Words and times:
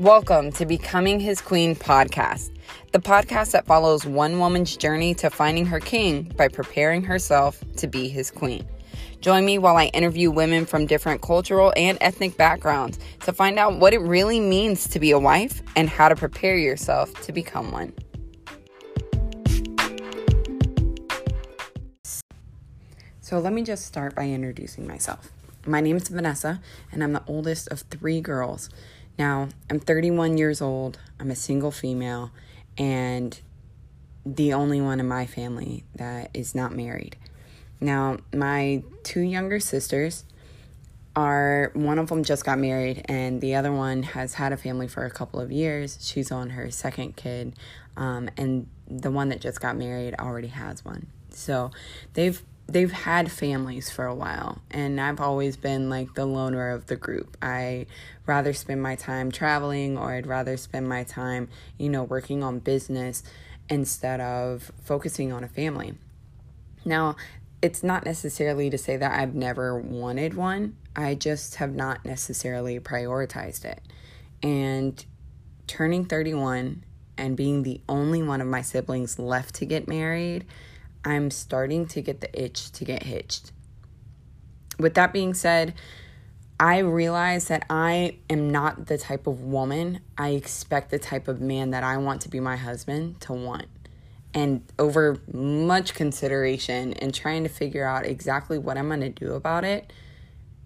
Welcome 0.00 0.50
to 0.52 0.64
Becoming 0.64 1.20
His 1.20 1.42
Queen 1.42 1.76
podcast, 1.76 2.52
the 2.92 3.00
podcast 3.00 3.50
that 3.50 3.66
follows 3.66 4.06
one 4.06 4.38
woman's 4.38 4.74
journey 4.74 5.12
to 5.16 5.28
finding 5.28 5.66
her 5.66 5.78
king 5.78 6.32
by 6.38 6.48
preparing 6.48 7.02
herself 7.02 7.62
to 7.76 7.86
be 7.86 8.08
his 8.08 8.30
queen. 8.30 8.66
Join 9.20 9.44
me 9.44 9.58
while 9.58 9.76
I 9.76 9.88
interview 9.88 10.30
women 10.30 10.64
from 10.64 10.86
different 10.86 11.20
cultural 11.20 11.74
and 11.76 11.98
ethnic 12.00 12.38
backgrounds 12.38 12.98
to 13.24 13.34
find 13.34 13.58
out 13.58 13.78
what 13.78 13.92
it 13.92 13.98
really 13.98 14.40
means 14.40 14.88
to 14.88 14.98
be 14.98 15.10
a 15.10 15.18
wife 15.18 15.60
and 15.76 15.86
how 15.86 16.08
to 16.08 16.16
prepare 16.16 16.56
yourself 16.56 17.12
to 17.24 17.32
become 17.32 17.70
one. 17.70 17.92
So, 23.20 23.38
let 23.38 23.52
me 23.52 23.62
just 23.62 23.84
start 23.84 24.14
by 24.14 24.30
introducing 24.30 24.88
myself. 24.88 25.30
My 25.66 25.82
name 25.82 25.96
is 25.96 26.08
Vanessa, 26.08 26.62
and 26.90 27.04
I'm 27.04 27.12
the 27.12 27.22
oldest 27.26 27.68
of 27.68 27.80
three 27.82 28.22
girls. 28.22 28.70
Now, 29.20 29.50
I'm 29.68 29.78
31 29.78 30.38
years 30.38 30.62
old, 30.62 30.98
I'm 31.20 31.30
a 31.30 31.36
single 31.36 31.70
female, 31.70 32.30
and 32.78 33.38
the 34.24 34.54
only 34.54 34.80
one 34.80 34.98
in 34.98 35.06
my 35.06 35.26
family 35.26 35.84
that 35.96 36.30
is 36.32 36.54
not 36.54 36.72
married. 36.72 37.18
Now, 37.82 38.16
my 38.34 38.82
two 39.02 39.20
younger 39.20 39.60
sisters 39.60 40.24
are 41.14 41.70
one 41.74 41.98
of 41.98 42.08
them 42.08 42.24
just 42.24 42.46
got 42.46 42.58
married, 42.58 43.04
and 43.10 43.42
the 43.42 43.56
other 43.56 43.70
one 43.70 44.04
has 44.04 44.32
had 44.32 44.54
a 44.54 44.56
family 44.56 44.88
for 44.88 45.04
a 45.04 45.10
couple 45.10 45.38
of 45.38 45.52
years. 45.52 45.98
She's 46.00 46.32
on 46.32 46.48
her 46.48 46.70
second 46.70 47.14
kid, 47.16 47.58
um, 47.98 48.30
and 48.38 48.68
the 48.88 49.10
one 49.10 49.28
that 49.28 49.42
just 49.42 49.60
got 49.60 49.76
married 49.76 50.14
already 50.18 50.48
has 50.48 50.82
one. 50.82 51.08
So 51.28 51.72
they've 52.14 52.42
they've 52.72 52.92
had 52.92 53.30
families 53.30 53.90
for 53.90 54.06
a 54.06 54.14
while 54.14 54.60
and 54.70 55.00
I've 55.00 55.20
always 55.20 55.56
been 55.56 55.90
like 55.90 56.14
the 56.14 56.24
loner 56.24 56.70
of 56.70 56.86
the 56.86 56.96
group. 56.96 57.36
I 57.42 57.86
rather 58.26 58.52
spend 58.52 58.82
my 58.82 58.94
time 58.94 59.32
traveling 59.32 59.98
or 59.98 60.12
I'd 60.12 60.26
rather 60.26 60.56
spend 60.56 60.88
my 60.88 61.04
time, 61.04 61.48
you 61.78 61.88
know, 61.88 62.04
working 62.04 62.42
on 62.42 62.60
business 62.60 63.22
instead 63.68 64.20
of 64.20 64.70
focusing 64.84 65.32
on 65.32 65.44
a 65.44 65.48
family. 65.48 65.94
Now, 66.84 67.16
it's 67.62 67.82
not 67.82 68.04
necessarily 68.04 68.70
to 68.70 68.78
say 68.78 68.96
that 68.96 69.18
I've 69.18 69.34
never 69.34 69.78
wanted 69.78 70.34
one. 70.34 70.76
I 70.96 71.14
just 71.14 71.56
have 71.56 71.74
not 71.74 72.04
necessarily 72.04 72.80
prioritized 72.80 73.64
it. 73.64 73.80
And 74.42 75.04
turning 75.66 76.06
31 76.06 76.84
and 77.18 77.36
being 77.36 77.62
the 77.62 77.80
only 77.88 78.22
one 78.22 78.40
of 78.40 78.46
my 78.46 78.62
siblings 78.62 79.18
left 79.18 79.54
to 79.56 79.66
get 79.66 79.86
married, 79.86 80.46
I'm 81.04 81.30
starting 81.30 81.86
to 81.88 82.02
get 82.02 82.20
the 82.20 82.42
itch 82.42 82.72
to 82.72 82.84
get 82.84 83.04
hitched. 83.04 83.52
With 84.78 84.94
that 84.94 85.12
being 85.12 85.34
said, 85.34 85.74
I 86.58 86.78
realize 86.78 87.48
that 87.48 87.64
I 87.70 88.18
am 88.28 88.50
not 88.50 88.86
the 88.86 88.98
type 88.98 89.26
of 89.26 89.42
woman 89.42 90.00
I 90.18 90.30
expect 90.30 90.90
the 90.90 90.98
type 90.98 91.26
of 91.26 91.40
man 91.40 91.70
that 91.70 91.82
I 91.82 91.96
want 91.96 92.20
to 92.22 92.28
be 92.28 92.38
my 92.38 92.56
husband 92.56 93.20
to 93.22 93.32
want. 93.32 93.66
And 94.34 94.62
over 94.78 95.18
much 95.32 95.94
consideration 95.94 96.92
and 96.94 97.14
trying 97.14 97.44
to 97.44 97.48
figure 97.48 97.84
out 97.84 98.04
exactly 98.04 98.58
what 98.58 98.76
I'm 98.76 98.88
going 98.88 99.00
to 99.00 99.08
do 99.08 99.32
about 99.32 99.64
it, 99.64 99.92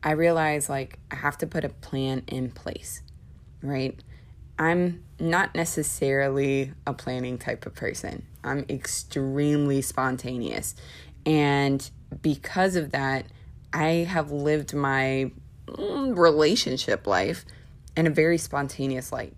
I 0.02 0.10
realize 0.10 0.68
like 0.68 0.98
I 1.12 1.14
have 1.16 1.38
to 1.38 1.46
put 1.46 1.64
a 1.64 1.68
plan 1.68 2.24
in 2.26 2.50
place, 2.50 3.00
right? 3.62 3.98
I'm 4.58 5.02
not 5.18 5.54
necessarily 5.54 6.72
a 6.86 6.92
planning 6.92 7.38
type 7.38 7.66
of 7.66 7.74
person. 7.74 8.24
I'm 8.42 8.64
extremely 8.68 9.82
spontaneous. 9.82 10.74
And 11.26 11.88
because 12.22 12.76
of 12.76 12.92
that, 12.92 13.26
I 13.72 14.06
have 14.08 14.30
lived 14.30 14.74
my 14.74 15.32
mm, 15.66 16.16
relationship 16.16 17.06
life 17.06 17.44
in 17.96 18.06
a 18.06 18.10
very 18.10 18.38
spontaneous 18.38 19.12
light. 19.12 19.34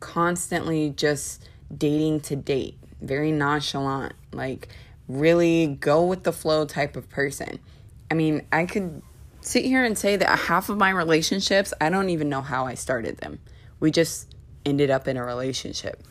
Constantly 0.00 0.90
just 0.90 1.48
dating 1.76 2.20
to 2.20 2.36
date, 2.36 2.78
very 3.00 3.32
nonchalant, 3.32 4.12
like 4.32 4.68
really 5.08 5.66
go 5.66 6.04
with 6.04 6.22
the 6.22 6.32
flow 6.32 6.64
type 6.64 6.96
of 6.96 7.08
person. 7.08 7.58
I 8.10 8.14
mean, 8.14 8.46
I 8.52 8.66
could 8.66 9.02
sit 9.40 9.64
here 9.64 9.84
and 9.84 9.96
say 9.96 10.16
that 10.16 10.38
half 10.38 10.68
of 10.68 10.78
my 10.78 10.90
relationships, 10.90 11.74
I 11.80 11.90
don't 11.90 12.10
even 12.10 12.28
know 12.28 12.40
how 12.40 12.66
I 12.66 12.74
started 12.74 13.18
them. 13.18 13.40
We 13.80 13.90
just 13.90 14.33
ended 14.64 14.90
up 14.90 15.08
in 15.08 15.16
a 15.16 15.24
relationship. 15.24 16.02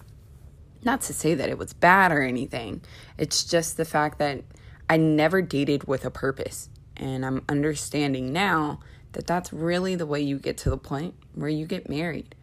Not 0.83 1.01
to 1.01 1.13
say 1.13 1.33
that 1.33 1.49
it 1.49 1.57
was 1.57 1.73
bad 1.73 2.11
or 2.11 2.21
anything, 2.21 2.81
it's 3.17 3.43
just 3.43 3.77
the 3.77 3.85
fact 3.85 4.19
that 4.19 4.43
I 4.89 4.97
never 4.97 5.41
dated 5.41 5.85
with 5.85 6.05
a 6.05 6.11
purpose. 6.11 6.69
And 6.97 7.25
I'm 7.25 7.43
understanding 7.49 8.33
now 8.33 8.79
that 9.13 9.27
that's 9.27 9.53
really 9.53 9.95
the 9.95 10.05
way 10.05 10.21
you 10.21 10.37
get 10.37 10.57
to 10.59 10.69
the 10.69 10.77
point 10.77 11.15
where 11.33 11.49
you 11.49 11.65
get 11.65 11.89
married. 11.89 12.35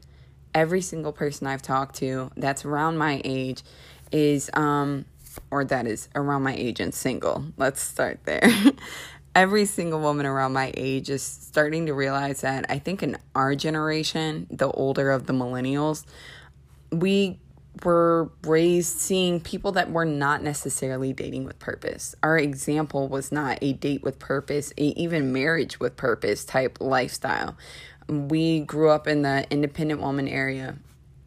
Every 0.54 0.80
single 0.80 1.12
person 1.12 1.46
I've 1.46 1.62
talked 1.62 1.96
to 1.96 2.30
that's 2.36 2.64
around 2.64 2.98
my 2.98 3.20
age 3.24 3.62
is, 4.10 4.50
um, 4.54 5.04
or 5.50 5.64
that 5.64 5.86
is 5.86 6.08
around 6.14 6.42
my 6.42 6.54
age 6.54 6.80
and 6.80 6.92
single. 6.92 7.44
Let's 7.56 7.80
start 7.80 8.20
there. 8.24 8.50
Every 9.34 9.64
single 9.64 10.00
woman 10.00 10.26
around 10.26 10.52
my 10.52 10.72
age 10.76 11.08
is 11.08 11.22
starting 11.22 11.86
to 11.86 11.94
realize 11.94 12.40
that 12.40 12.66
I 12.68 12.78
think 12.78 13.02
in 13.02 13.16
our 13.34 13.54
generation, 13.54 14.46
the 14.50 14.68
older 14.70 15.10
of 15.10 15.26
the 15.26 15.32
millennials, 15.32 16.04
we 16.90 17.38
were 17.84 18.30
raised 18.42 18.98
seeing 18.98 19.40
people 19.40 19.72
that 19.72 19.90
were 19.90 20.04
not 20.04 20.42
necessarily 20.42 21.12
dating 21.12 21.44
with 21.44 21.58
purpose. 21.58 22.14
Our 22.22 22.36
example 22.38 23.08
was 23.08 23.30
not 23.30 23.58
a 23.62 23.72
date 23.72 24.02
with 24.02 24.18
purpose, 24.18 24.72
a, 24.76 24.82
even 25.00 25.32
marriage 25.32 25.80
with 25.80 25.96
purpose 25.96 26.44
type 26.44 26.78
lifestyle. 26.80 27.56
We 28.08 28.60
grew 28.60 28.90
up 28.90 29.06
in 29.06 29.22
the 29.22 29.46
independent 29.50 30.00
woman 30.00 30.26
area 30.26 30.76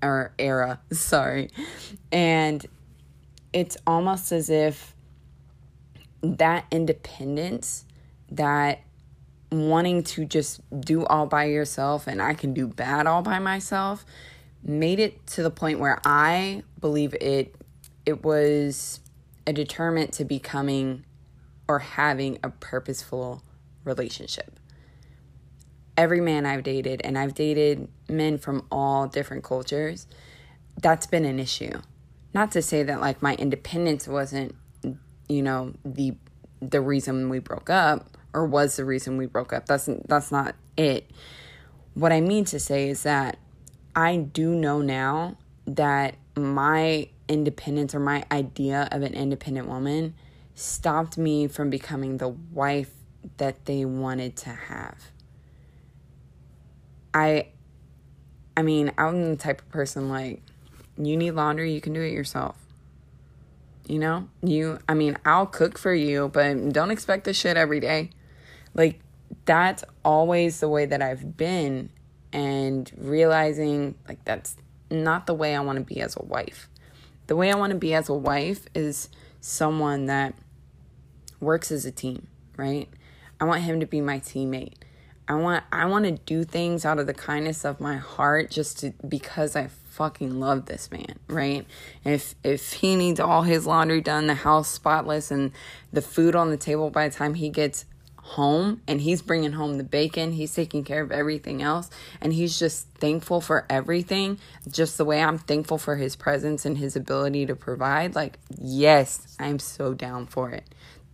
or 0.02 0.34
era, 0.38 0.82
sorry. 0.92 1.50
And 2.12 2.66
it's 3.54 3.78
almost 3.88 4.32
as 4.32 4.50
if 4.50 4.94
that 6.22 6.66
independence, 6.72 7.86
that 8.32 8.82
wanting 9.52 10.04
to 10.04 10.26
just 10.26 10.62
do 10.82 11.06
all 11.06 11.28
by 11.28 11.46
yourself 11.46 12.08
and 12.08 12.22
I 12.22 12.34
can 12.34 12.54
do 12.54 12.68
bad 12.68 13.06
all 13.06 13.22
by 13.22 13.38
myself 13.40 14.04
made 14.64 15.00
it 15.00 15.26
to 15.28 15.44
the 15.44 15.52
point 15.52 15.80
where 15.80 16.00
I 16.06 16.64
believe 16.80 17.14
it 17.22 17.56
it 18.06 18.24
was 18.24 19.00
a 19.46 19.54
deterrent 19.54 20.14
to 20.14 20.26
becoming 20.26 21.06
or 21.68 21.80
having 21.80 22.40
a 22.44 22.50
purposeful 22.50 23.44
relationship. 23.84 24.60
Every 25.96 26.22
man 26.22 26.46
I've 26.46 26.64
dated, 26.64 27.02
and 27.04 27.18
I've 27.18 27.36
dated 27.36 27.88
men 28.10 28.38
from 28.38 28.66
all 28.72 29.08
different 29.08 29.44
cultures, 29.44 30.08
that's 30.82 31.06
been 31.06 31.26
an 31.26 31.40
issue. 31.40 31.82
Not 32.34 32.52
to 32.54 32.62
say 32.62 32.84
that 32.84 33.00
like 33.00 33.22
my 33.22 33.36
independence 33.36 34.08
wasn't, 34.08 34.56
you 35.30 35.42
know, 35.42 35.74
the 35.86 36.16
the 36.70 36.82
reason 36.82 37.30
we 37.30 37.40
broke 37.40 37.70
up 37.70 38.18
or 38.34 38.46
was 38.46 38.76
the 38.76 38.86
reason 38.86 39.18
we 39.18 39.26
broke 39.26 39.54
up. 39.54 39.66
That's 39.66 39.90
that's 40.08 40.32
not 40.32 40.56
it. 40.78 41.10
What 41.94 42.12
I 42.12 42.22
mean 42.22 42.46
to 42.46 42.60
say 42.60 42.90
is 42.90 43.04
that 43.04 43.38
I 43.96 44.18
do 44.18 44.56
know 44.56 44.82
now 44.82 45.38
that 45.66 46.16
my 46.36 47.08
independence 47.28 47.94
or 47.94 48.00
my 48.00 48.24
idea 48.32 48.88
of 48.92 49.04
an 49.04 49.14
independent 49.14 49.68
woman 49.68 50.16
stopped 50.56 51.18
me 51.18 51.48
from 51.48 51.70
becoming 51.70 52.18
the 52.18 52.30
wife 52.30 52.92
that 53.38 53.66
they 53.66 53.86
wanted 53.86 54.36
to 54.38 54.50
have. 54.50 54.98
I 57.14 57.50
I 58.56 58.62
mean, 58.62 58.92
I'm 58.98 59.32
the 59.32 59.36
type 59.36 59.62
of 59.62 59.70
person 59.70 60.10
like 60.10 60.42
you 60.98 61.18
need 61.18 61.32
laundry, 61.32 61.74
you 61.74 61.82
can 61.82 61.94
do 61.94 62.02
it 62.02 62.12
yourself. 62.12 62.63
You 63.88 64.00
know? 64.00 64.28
You 64.42 64.80
I 64.88 64.94
mean, 64.94 65.18
I'll 65.26 65.46
cook 65.46 65.78
for 65.78 65.94
you, 65.94 66.30
but 66.34 66.72
don't 66.72 66.92
expect 66.92 67.26
this 67.26 67.38
shit 67.38 67.58
every 67.58 67.80
day. 67.80 68.12
Like 68.74 69.00
that's 69.46 69.84
always 70.04 70.60
the 70.60 70.70
way 70.70 70.86
that 70.86 71.02
I've 71.02 71.38
been 71.38 71.90
and 72.32 72.92
realizing 72.98 73.96
like 74.08 74.24
that's 74.26 74.56
not 74.90 75.28
the 75.28 75.34
way 75.34 75.56
I 75.56 75.60
want 75.60 75.80
to 75.80 75.84
be 75.84 76.02
as 76.02 76.16
a 76.16 76.24
wife. 76.24 76.70
The 77.28 77.36
way 77.36 77.52
I 77.52 77.56
want 77.56 77.72
to 77.72 77.80
be 77.80 77.94
as 77.94 78.10
a 78.10 78.14
wife 78.14 78.66
is 78.76 79.10
someone 79.40 80.08
that 80.08 80.34
works 81.40 81.72
as 81.72 81.86
a 81.86 81.92
team, 81.92 82.28
right? 82.58 82.90
I 83.40 83.46
want 83.46 83.62
him 83.64 83.80
to 83.80 83.86
be 83.86 84.02
my 84.02 84.20
teammate. 84.20 84.76
I 85.28 85.36
want 85.36 85.64
I 85.72 85.86
want 85.86 86.06
to 86.06 86.12
do 86.12 86.44
things 86.44 86.86
out 86.86 87.00
of 87.00 87.08
the 87.08 87.14
kindness 87.14 87.64
of 87.64 87.80
my 87.80 87.98
heart 87.98 88.52
just 88.52 88.80
to 88.80 88.94
because 89.08 89.56
I 89.56 89.68
fucking 89.94 90.40
love 90.40 90.66
this 90.66 90.92
man, 90.92 91.20
right? 91.28 91.66
If 92.04 92.36
if 92.44 92.74
he 92.74 92.96
needs 92.96 93.20
all 93.20 93.44
his 93.44 93.66
laundry 93.66 94.02
done, 94.02 94.28
the 94.28 94.34
house 94.34 94.68
spotless 94.68 95.30
and 95.32 95.52
the 95.92 96.02
food 96.02 96.36
on 96.36 96.50
the 96.50 96.58
table 96.58 96.90
by 96.90 97.08
the 97.08 97.16
time 97.16 97.36
he 97.36 97.50
gets 97.50 97.86
home 98.24 98.82
and 98.88 99.02
he's 99.02 99.22
bringing 99.22 99.52
home 99.52 99.78
the 99.78 99.84
bacon. 99.84 100.32
He's 100.32 100.56
taking 100.56 100.84
care 100.84 101.04
of 101.04 101.12
everything 101.12 101.62
else. 101.62 101.90
And 102.22 102.34
he's 102.34 102.58
just 102.58 102.88
thankful 102.98 103.42
for 103.42 103.66
everything, 103.70 104.40
just 104.70 104.98
the 104.98 105.06
way 105.06 105.22
I'm 105.22 105.38
thankful 105.38 105.78
for 105.78 105.98
his 105.98 106.16
presence 106.16 106.66
and 106.66 106.78
his 106.78 106.96
ability 106.96 107.46
to 107.48 107.56
provide. 107.56 108.16
Like, 108.16 108.40
yes, 108.58 109.36
I'm 109.40 109.60
so 109.60 109.94
down 109.94 110.26
for 110.26 110.52
it. 110.52 110.64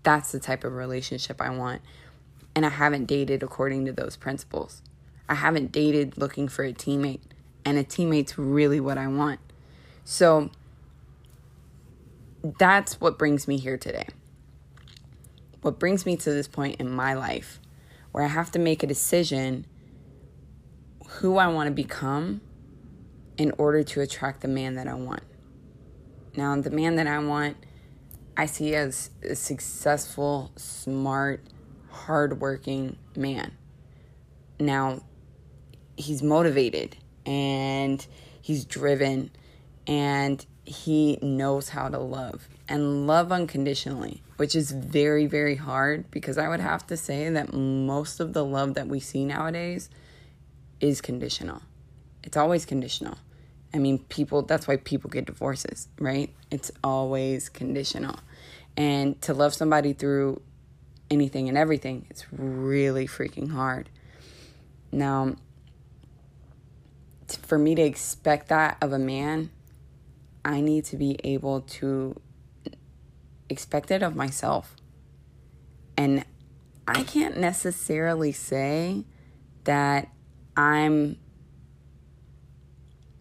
That's 0.04 0.32
the 0.32 0.40
type 0.40 0.64
of 0.64 0.74
relationship 0.74 1.42
I 1.42 1.50
want. 1.50 1.82
And 2.56 2.66
I 2.66 2.70
haven't 2.70 3.06
dated 3.06 3.44
according 3.44 3.86
to 3.86 3.92
those 3.92 4.16
principles. 4.16 4.82
I 5.28 5.36
haven't 5.36 5.72
dated 5.72 6.18
looking 6.18 6.48
for 6.48 6.64
a 6.64 6.74
teammate. 6.74 7.22
And 7.66 7.78
a 7.78 7.84
teammate's 7.84 8.38
really 8.38 8.80
what 8.80 8.98
I 8.98 9.08
want. 9.08 9.40
So 10.04 10.50
that's 12.58 13.00
what 13.02 13.18
brings 13.18 13.48
me 13.48 13.58
here 13.58 13.78
today. 13.78 14.08
What 15.62 15.80
brings 15.80 16.06
me 16.06 16.16
to 16.18 16.32
this 16.32 16.48
point 16.48 16.80
in 16.80 16.90
my 16.90 17.14
life 17.14 17.60
where 18.12 18.24
I 18.24 18.28
have 18.28 18.52
to 18.52 18.60
make 18.60 18.82
a 18.82 18.88
decision 18.88 19.66
who 21.08 21.38
I 21.38 21.48
want 21.48 21.68
to 21.68 21.74
become 21.74 22.42
in 23.38 23.54
order 23.58 23.84
to 23.84 24.02
attract 24.02 24.42
the 24.42 24.48
man 24.48 24.76
that 24.76 24.88
I 24.88 24.94
want. 24.94 25.24
Now, 26.36 26.60
the 26.60 26.70
man 26.70 26.96
that 26.98 27.08
I 27.08 27.20
want, 27.20 27.58
I 28.38 28.46
see 28.46 28.76
as 28.76 29.10
a 29.24 29.36
successful, 29.36 30.52
smart, 30.56 31.44
hardworking 31.90 32.98
man. 33.16 33.54
Now, 34.60 35.02
he's 35.98 36.22
motivated 36.22 36.98
and 37.26 38.06
he's 38.42 38.66
driven 38.66 39.32
and 39.88 40.46
he 40.66 41.18
knows 41.22 41.70
how 41.70 41.90
to 41.90 41.98
love 41.98 42.48
and 42.68 43.08
love 43.08 43.32
unconditionally, 43.32 44.22
which 44.38 44.56
is 44.56 44.72
very, 44.72 45.26
very 45.26 45.56
hard 45.56 46.10
because 46.12 46.38
I 46.38 46.48
would 46.48 46.60
have 46.60 46.86
to 46.88 46.98
say 46.98 47.30
that 47.30 47.54
most 47.54 48.20
of 48.20 48.34
the 48.34 48.46
love 48.46 48.76
that 48.76 48.88
we 48.88 49.00
see 49.00 49.26
nowadays 49.26 49.90
is 50.80 51.02
conditional. 51.02 51.64
It's 52.24 52.38
always 52.38 52.66
conditional. 52.66 53.18
I 53.74 53.80
mean, 53.80 54.00
people, 54.00 54.44
that's 54.44 54.68
why 54.68 54.78
people 54.78 55.10
get 55.10 55.26
divorces, 55.26 55.88
right? 56.00 56.34
It's 56.52 56.72
always 56.84 57.50
conditional. 57.50 58.20
And 58.78 59.20
to 59.24 59.34
love 59.34 59.54
somebody 59.54 59.94
through 59.94 60.42
anything 61.10 61.50
and 61.50 61.58
everything, 61.58 62.06
it's 62.10 62.26
really 62.32 63.08
freaking 63.08 63.52
hard. 63.52 63.90
Now, 64.92 65.36
for 67.36 67.58
me 67.58 67.76
to 67.76 67.82
expect 67.82 68.50
that 68.50 68.78
of 68.82 68.94
a 68.94 69.00
man 69.00 69.50
I 70.44 70.62
need 70.62 70.86
to 70.86 70.98
be 70.98 71.20
able 71.24 71.62
to 71.62 72.20
expect 73.50 73.92
it 73.92 74.02
of 74.02 74.16
myself. 74.16 74.76
And 75.98 76.26
I 76.88 77.04
can't 77.04 77.38
necessarily 77.38 78.32
say 78.32 79.04
that 79.66 80.10
I'm. 80.56 81.18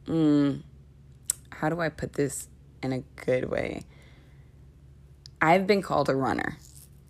Mm, 0.06 0.62
how 1.50 1.68
do 1.68 1.80
I 1.80 1.88
put 1.88 2.14
this 2.14 2.48
in 2.82 2.92
a 2.92 3.00
good 3.26 3.50
way? 3.50 3.84
I've 5.40 5.66
been 5.66 5.82
called 5.82 6.08
a 6.08 6.16
runner, 6.16 6.56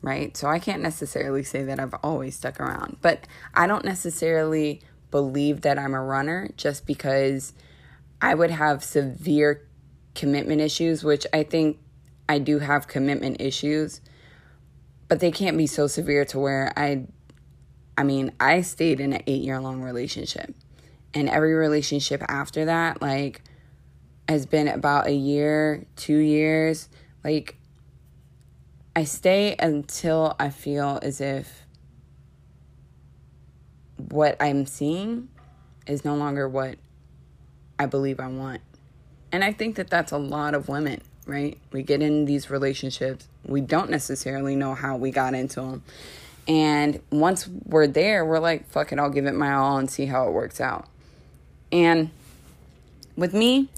right? 0.02 0.36
So 0.36 0.48
I 0.48 0.58
can't 0.58 0.82
necessarily 0.82 1.44
say 1.44 1.62
that 1.64 1.78
I've 1.78 1.94
always 2.02 2.34
stuck 2.34 2.58
around, 2.60 2.96
but 3.02 3.26
I 3.54 3.66
don't 3.66 3.84
necessarily 3.84 4.82
believe 5.10 5.62
that 5.62 5.78
I'm 5.78 5.94
a 5.94 6.02
runner 6.02 6.50
just 6.56 6.86
because 6.86 7.52
I 8.20 8.34
would 8.34 8.50
have 8.50 8.82
severe 8.84 9.66
commitment 10.14 10.60
issues, 10.60 11.04
which 11.04 11.26
I 11.32 11.44
think 11.44 11.78
I 12.28 12.38
do 12.38 12.58
have 12.58 12.88
commitment 12.88 13.40
issues, 13.40 14.00
but 15.06 15.20
they 15.20 15.30
can't 15.30 15.56
be 15.56 15.66
so 15.66 15.86
severe 15.86 16.24
to 16.26 16.38
where 16.38 16.72
I 16.76 17.06
I 17.96 18.04
mean, 18.04 18.32
I 18.38 18.60
stayed 18.60 19.00
in 19.00 19.12
an 19.12 19.22
8-year 19.26 19.60
long 19.60 19.82
relationship. 19.82 20.54
And 21.14 21.28
every 21.28 21.54
relationship 21.54 22.22
after 22.28 22.66
that 22.66 23.02
like 23.02 23.42
has 24.28 24.46
been 24.46 24.68
about 24.68 25.06
a 25.06 25.14
year, 25.14 25.86
2 25.96 26.16
years. 26.16 26.88
Like 27.24 27.56
I 28.94 29.04
stay 29.04 29.56
until 29.58 30.36
I 30.38 30.50
feel 30.50 30.98
as 31.02 31.20
if 31.20 31.66
what 33.98 34.36
I'm 34.40 34.66
seeing 34.66 35.28
is 35.86 36.04
no 36.04 36.14
longer 36.14 36.48
what 36.48 36.76
I 37.78 37.86
believe 37.86 38.20
I 38.20 38.28
want. 38.28 38.60
And 39.30 39.44
I 39.44 39.52
think 39.52 39.76
that 39.76 39.90
that's 39.90 40.12
a 40.12 40.18
lot 40.18 40.54
of 40.54 40.68
women, 40.68 41.00
right? 41.26 41.58
We 41.72 41.82
get 41.82 42.02
in 42.02 42.24
these 42.24 42.50
relationships, 42.50 43.28
we 43.44 43.60
don't 43.60 43.90
necessarily 43.90 44.56
know 44.56 44.74
how 44.74 44.96
we 44.96 45.10
got 45.10 45.34
into 45.34 45.60
them. 45.60 45.82
And 46.46 47.00
once 47.10 47.46
we're 47.66 47.86
there, 47.86 48.24
we're 48.24 48.38
like, 48.38 48.68
fuck 48.70 48.90
it, 48.92 48.98
I'll 48.98 49.10
give 49.10 49.26
it 49.26 49.34
my 49.34 49.52
all 49.52 49.76
and 49.76 49.90
see 49.90 50.06
how 50.06 50.28
it 50.28 50.32
works 50.32 50.60
out. 50.60 50.86
And 51.70 52.10
with 53.16 53.34
me, 53.34 53.68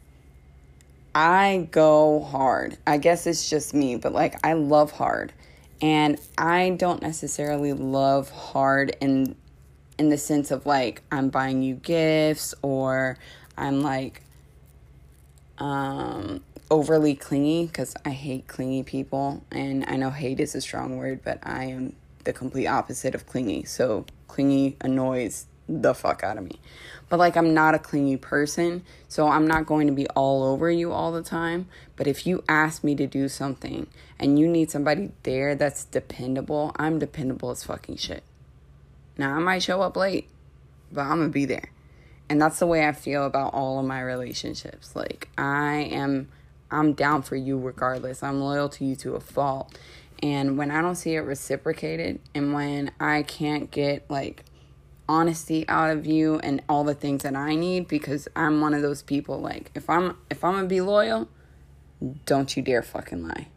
I 1.14 1.69
go 1.72 2.20
hard. 2.20 2.78
I 2.87 2.99
guess 2.99 3.26
it's 3.26 3.50
just 3.50 3.75
me, 3.75 3.96
but 3.96 4.12
like 4.12 4.37
I 4.44 4.52
love 4.52 4.93
hard. 4.93 5.32
And 5.82 6.20
I 6.38 6.76
don't 6.78 7.02
necessarily 7.02 7.72
love 7.72 8.31
hard 8.31 8.94
in 9.00 9.34
in 10.00 10.08
the 10.08 10.17
sense 10.17 10.50
of 10.50 10.64
like 10.64 11.02
I'm 11.12 11.29
buying 11.29 11.62
you 11.62 11.75
gifts 11.75 12.55
or 12.62 13.19
I'm 13.58 13.82
like 13.82 14.23
um, 15.58 16.43
overly 16.70 17.14
clingy 17.14 17.67
because 17.67 17.94
I 18.06 18.11
hate 18.11 18.49
clingy 18.49 18.82
people. 18.82 19.44
And 19.52 19.85
I 19.87 19.97
know 19.97 20.08
hate 20.08 20.41
is 20.41 20.55
a 20.55 20.62
strong 20.62 20.97
word, 20.97 21.20
but 21.23 21.38
I 21.43 21.64
am 21.64 21.94
the 22.25 22.32
complete 22.32 22.67
opposite 22.67 23.14
of 23.14 23.26
clingy. 23.26 23.64
So 23.64 24.06
clingy 24.26 24.79
annoys 24.81 25.44
the 25.69 25.94
fuck 25.94 26.25
out 26.25 26.38
of 26.38 26.44
me. 26.44 26.58
But 27.11 27.19
like, 27.19 27.37
I'm 27.37 27.53
not 27.53 27.75
a 27.75 27.79
clingy 27.79 28.17
person, 28.17 28.85
so 29.06 29.29
I'm 29.29 29.46
not 29.46 29.67
going 29.67 29.87
to 29.87 29.93
be 29.93 30.08
all 30.08 30.44
over 30.44 30.70
you 30.70 30.93
all 30.93 31.12
the 31.12 31.23
time. 31.23 31.69
But 31.96 32.06
if 32.06 32.26
you 32.26 32.43
ask 32.49 32.82
me 32.82 32.94
to 32.94 33.06
do 33.06 33.29
something 33.29 33.87
and 34.19 34.38
you 34.38 34.49
need 34.49 34.70
somebody 34.70 35.11
there 35.25 35.55
that's 35.55 35.85
dependable, 35.85 36.73
I'm 36.76 36.99
dependable 36.99 37.50
as 37.50 37.64
fucking 37.64 37.96
shit. 37.96 38.23
Now, 39.20 39.37
I 39.37 39.38
might 39.38 39.62
show 39.62 39.82
up 39.82 39.99
late, 39.99 40.31
but 40.90 41.02
I'm 41.02 41.19
gonna 41.19 41.28
be 41.28 41.44
there. 41.44 41.69
And 42.31 42.40
that's 42.40 42.58
the 42.58 42.67
way 42.67 42.88
I 42.88 42.93
feel 42.93 43.26
about 43.26 43.52
all 43.52 43.78
of 43.78 43.84
my 43.84 44.00
relationships. 44.00 44.96
Like 44.96 45.28
I 45.37 45.90
am 45.93 46.31
I'm 46.70 46.94
down 46.94 47.20
for 47.20 47.37
you 47.37 47.58
regardless. 47.58 48.22
I'm 48.22 48.40
loyal 48.40 48.70
to 48.70 48.84
you 48.87 48.96
to 48.96 49.17
a 49.17 49.20
fault. 49.20 49.78
And 50.22 50.56
when 50.56 50.70
I 50.70 50.81
don't 50.81 50.94
see 50.94 51.17
it 51.17 51.20
reciprocated 51.20 52.19
and 52.34 52.55
when 52.55 52.93
I 52.99 53.22
can't 53.22 53.70
get 53.70 54.11
like 54.11 54.46
honesty 55.06 55.69
out 55.69 55.90
of 55.90 56.06
you 56.06 56.38
and 56.38 56.62
all 56.67 56.84
the 56.84 56.94
things 56.94 57.22
that 57.25 57.37
I 57.37 57.56
need 57.56 57.88
because 57.88 58.26
I'm 58.34 58.62
one 58.62 58.72
of 58.72 58.81
those 58.81 59.02
people 59.02 59.38
like 59.38 59.70
if 59.75 59.90
I'm 59.90 60.17
if 60.31 60.43
I'm 60.43 60.52
going 60.52 60.64
to 60.64 60.69
be 60.69 60.81
loyal, 60.81 61.28
don't 62.25 62.56
you 62.56 62.62
dare 62.62 62.82
fucking 62.82 63.28
lie. 63.28 63.49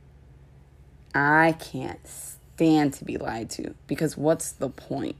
I 1.15 1.53
can't 1.53 2.05
stand 2.05 2.95
to 2.95 3.05
be 3.05 3.15
lied 3.15 3.49
to 3.51 3.75
because 3.87 4.17
what's 4.17 4.51
the 4.51 4.67
point? 4.67 5.15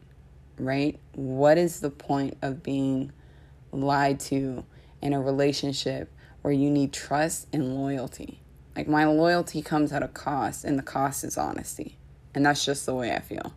Right? 0.58 1.00
What 1.14 1.58
is 1.58 1.80
the 1.80 1.90
point 1.90 2.38
of 2.42 2.64
being 2.64 3.12
lied 3.72 4.20
to 4.20 4.66
in 5.02 5.14
a 5.14 5.22
relationship 5.22 6.10
where 6.42 6.54
you 6.54 6.70
need 6.70 6.94
trust 6.94 7.48
and 7.52 7.76
loyalty. 7.76 8.40
Like 8.76 8.88
my 8.88 9.06
loyalty 9.06 9.62
comes 9.62 9.92
at 9.92 10.04
a 10.04 10.08
cost, 10.08 10.64
and 10.64 10.78
the 10.78 10.84
cost 10.84 11.24
is 11.24 11.38
honesty. 11.38 11.98
And 12.34 12.46
that's 12.46 12.66
just 12.66 12.86
the 12.86 12.94
way 12.94 13.14
I 13.14 13.20
feel. 13.20 13.54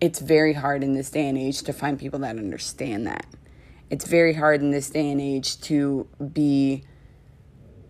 It's 0.00 0.20
very 0.20 0.52
hard 0.52 0.82
in 0.82 0.94
this 0.94 1.10
day 1.10 1.28
and 1.28 1.38
age 1.38 1.62
to 1.62 1.72
find 1.72 1.98
people 1.98 2.18
that 2.20 2.36
understand 2.36 3.06
that. 3.06 3.26
It's 3.88 4.06
very 4.06 4.34
hard 4.34 4.60
in 4.60 4.70
this 4.70 4.90
day 4.90 5.10
and 5.10 5.20
age 5.20 5.60
to 5.62 6.06
be 6.32 6.84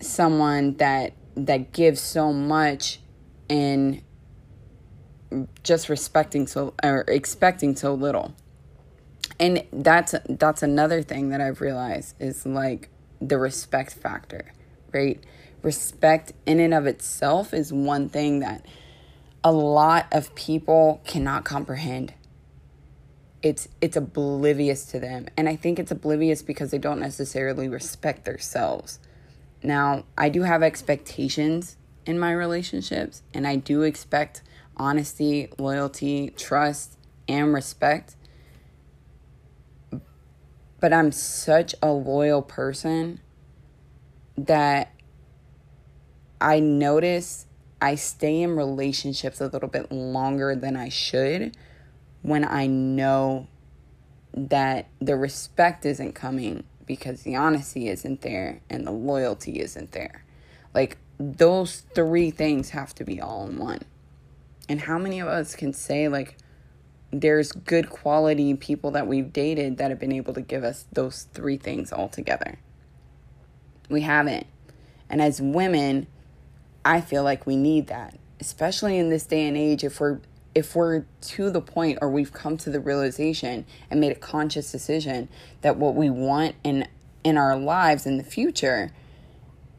someone 0.01 0.75
that 0.75 1.15
that 1.37 1.73
gives 1.73 2.01
so 2.01 2.33
much 2.33 3.01
and 3.51 4.03
just 5.63 5.89
respecting 5.89 6.47
so 6.47 6.75
or 6.83 7.05
expecting 7.09 7.75
so 7.75 7.95
little 7.95 8.35
and 9.39 9.65
that's 9.73 10.15
that's 10.29 10.63
another 10.63 11.03
thing 11.03 11.29
that 11.31 11.41
I've 11.41 11.61
realized 11.61 12.15
is 12.19 12.47
like 12.47 12.89
the 13.21 13.39
respect 13.39 13.93
factor, 13.93 14.53
right? 14.93 15.23
Respect 15.63 16.33
in 16.47 16.61
and 16.61 16.75
of 16.75 16.87
itself 16.87 17.53
is 17.53 17.73
one 17.73 18.09
thing 18.09 18.41
that 18.41 18.65
a 19.43 19.53
lot 19.53 20.07
of 20.13 20.35
people 20.35 21.03
cannot 21.05 21.45
comprehend. 21.45 22.15
It's 23.43 23.69
it's 23.81 23.97
oblivious 23.97 24.87
to 24.87 25.01
them. 25.01 25.27
And 25.37 25.49
I 25.49 25.57
think 25.57 25.79
it's 25.79 25.91
oblivious 25.91 26.43
because 26.43 26.71
they 26.71 26.79
don't 26.79 27.01
necessarily 27.01 27.69
respect 27.69 28.25
themselves. 28.25 28.99
Now, 29.63 30.05
I 30.17 30.29
do 30.29 30.43
have 30.43 30.63
expectations 30.63 31.77
in 32.07 32.19
my 32.19 32.33
relationships 32.33 33.23
and 33.35 33.47
I 33.47 33.57
do 33.57 33.83
expect 33.83 34.43
honesty, 34.77 35.49
loyalty, 35.59 36.31
trust, 36.37 36.99
and 37.29 37.53
respect 37.53 38.17
but 40.81 40.93
I'm 40.93 41.13
such 41.13 41.75
a 41.83 41.91
loyal 41.91 42.43
person 42.43 43.21
that 44.37 44.93
I 46.41 46.61
notice 46.61 47.47
I 47.81 47.95
stay 47.95 48.43
in 48.43 48.57
relationships 48.57 49.41
a 49.41 49.47
little 49.47 49.69
bit 49.69 49.91
longer 49.91 50.55
than 50.55 50.77
I 50.77 50.89
should 50.89 51.57
when 52.23 52.45
I 52.45 52.67
know 52.67 53.49
that 54.35 54.89
the 55.01 55.17
respect 55.17 55.87
isn't 55.87 56.15
coming 56.15 56.65
because 56.87 57.23
the 57.23 57.37
honesty 57.37 57.89
isn't 57.89 58.21
there 58.21 58.61
and 58.69 58.87
the 58.87 58.93
loyalty 58.93 59.61
isn't 59.61 59.93
there. 59.93 60.25
Like 60.75 60.99
those 61.19 61.81
three 61.95 62.31
things 62.31 62.71
have 62.71 62.95
to 62.97 63.05
be 63.05 63.21
all 63.21 63.47
in 63.49 63.59
one. 63.59 63.81
And 64.69 64.81
how 64.81 64.99
many 64.99 65.21
of 65.21 65.29
us 65.29 65.55
can 65.55 65.73
say 65.73 66.09
like 66.09 66.37
there's 67.13 67.53
good 67.53 67.89
quality 67.89 68.55
people 68.55 68.91
that 68.93 69.07
we've 69.07 69.33
dated 69.33 69.79
that 69.79 69.91
have 69.91 69.99
been 69.99 70.13
able 70.13 70.35
to 70.35 70.41
give 70.41 70.65
us 70.65 70.87
those 70.93 71.23
three 71.33 71.57
things 71.57 71.93
all 71.93 72.09
together. 72.09 72.59
We 73.89 74.03
haven't. 74.03 74.47
And 75.09 75.23
as 75.23 75.41
women, 75.41 76.09
I 76.85 77.01
feel 77.01 77.23
like 77.23 77.47
we 77.47 77.57
need 77.57 77.87
that, 77.87 78.19
especially 78.41 78.99
in 78.99 79.09
this 79.09 79.25
day 79.25 79.47
and 79.47 79.57
age 79.57 79.85
if 79.85 80.01
we're 80.01 80.21
if 80.55 80.75
we're 80.75 81.05
to 81.21 81.51
the 81.51 81.61
point 81.61 81.99
or 82.01 82.09
we've 82.09 82.33
come 82.33 82.57
to 82.57 82.71
the 82.71 82.81
realization 82.81 83.67
and 83.91 84.01
made 84.01 84.11
a 84.11 84.19
conscious 84.19 84.73
decision 84.73 85.29
that 85.61 85.77
what 85.77 85.95
we 85.95 86.09
want 86.09 86.55
in 86.65 86.89
in 87.23 87.37
our 87.37 87.57
lives 87.57 88.07
in 88.07 88.17
the 88.17 88.25
future 88.25 88.91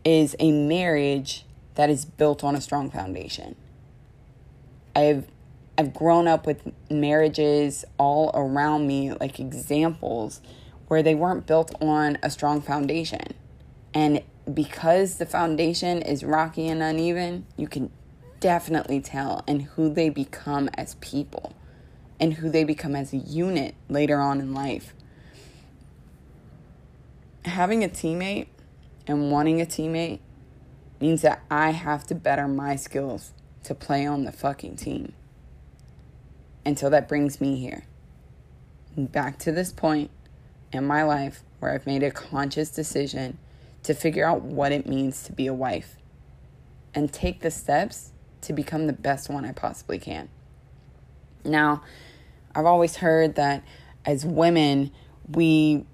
is 0.05 0.35
a 0.39 0.51
marriage 0.51 1.45
that 1.75 1.89
is 1.89 2.05
built 2.05 2.43
on 2.43 2.55
a 2.55 2.61
strong 2.61 2.89
foundation. 2.89 3.55
I've 4.97 5.27
I've 5.77 5.93
grown 5.93 6.27
up 6.27 6.47
with 6.47 6.71
marriages 6.89 7.85
all 7.99 8.31
around 8.33 8.87
me 8.87 9.13
like 9.13 9.39
examples 9.39 10.41
where 10.87 11.03
they 11.03 11.13
weren't 11.13 11.45
built 11.45 11.71
on 11.79 12.17
a 12.23 12.31
strong 12.31 12.61
foundation. 12.61 13.35
And 13.93 14.23
because 14.51 15.17
the 15.17 15.27
foundation 15.27 16.01
is 16.01 16.23
rocky 16.23 16.67
and 16.67 16.81
uneven, 16.81 17.45
you 17.57 17.67
can 17.67 17.91
definitely 18.39 18.99
tell 18.99 19.43
and 19.47 19.61
who 19.61 19.93
they 19.93 20.09
become 20.09 20.67
as 20.73 20.95
people 20.95 21.53
and 22.19 22.33
who 22.33 22.49
they 22.49 22.63
become 22.63 22.95
as 22.95 23.13
a 23.13 23.17
unit 23.17 23.75
later 23.89 24.19
on 24.19 24.39
in 24.39 24.51
life. 24.55 24.95
Having 27.45 27.83
a 27.83 27.89
teammate 27.89 28.47
and 29.05 29.31
wanting 29.31 29.61
a 29.61 29.65
teammate 29.67 30.21
means 30.99 31.21
that 31.21 31.43
I 31.51 31.69
have 31.69 32.07
to 32.07 32.15
better 32.15 32.47
my 32.47 32.75
skills 32.75 33.33
to 33.67 33.75
play 33.75 34.05
on 34.05 34.23
the 34.23 34.31
fucking 34.31 34.77
team. 34.77 35.13
Until 36.65 36.89
that 36.89 37.07
brings 37.07 37.39
me 37.39 37.57
here. 37.57 37.83
Back 38.97 39.37
to 39.39 39.51
this 39.51 39.71
point 39.71 40.09
in 40.71 40.85
my 40.85 41.03
life 41.03 41.43
where 41.59 41.73
I've 41.73 41.85
made 41.85 42.03
a 42.03 42.11
conscious 42.11 42.69
decision 42.69 43.37
to 43.83 43.93
figure 43.93 44.25
out 44.25 44.41
what 44.41 44.71
it 44.71 44.87
means 44.87 45.23
to 45.23 45.31
be 45.31 45.47
a 45.47 45.53
wife 45.53 45.97
and 46.93 47.11
take 47.11 47.41
the 47.41 47.51
steps 47.51 48.11
to 48.41 48.53
become 48.53 48.87
the 48.87 48.93
best 48.93 49.29
one 49.29 49.45
I 49.45 49.51
possibly 49.51 49.99
can. 49.99 50.29
Now, 51.43 51.83
I've 52.55 52.65
always 52.65 52.97
heard 52.97 53.35
that 53.35 53.63
as 54.05 54.25
women, 54.25 54.91
we 55.29 55.85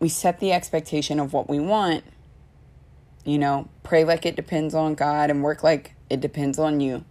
we 0.00 0.08
set 0.08 0.40
the 0.40 0.52
expectation 0.52 1.20
of 1.20 1.32
what 1.32 1.48
we 1.48 1.60
want. 1.60 2.04
You 3.24 3.38
know, 3.38 3.68
pray 3.82 4.04
like 4.04 4.26
it 4.26 4.36
depends 4.36 4.74
on 4.74 4.94
God 4.94 5.30
and 5.30 5.42
work 5.42 5.62
like 5.62 5.94
it 6.14 6.20
depends 6.20 6.58
on 6.58 6.80
you. 6.80 7.04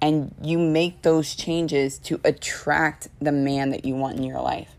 And 0.00 0.34
you 0.42 0.58
make 0.58 1.02
those 1.02 1.34
changes 1.34 1.98
to 2.00 2.20
attract 2.24 3.08
the 3.20 3.32
man 3.32 3.70
that 3.70 3.84
you 3.84 3.94
want 3.94 4.18
in 4.18 4.24
your 4.24 4.42
life. 4.42 4.72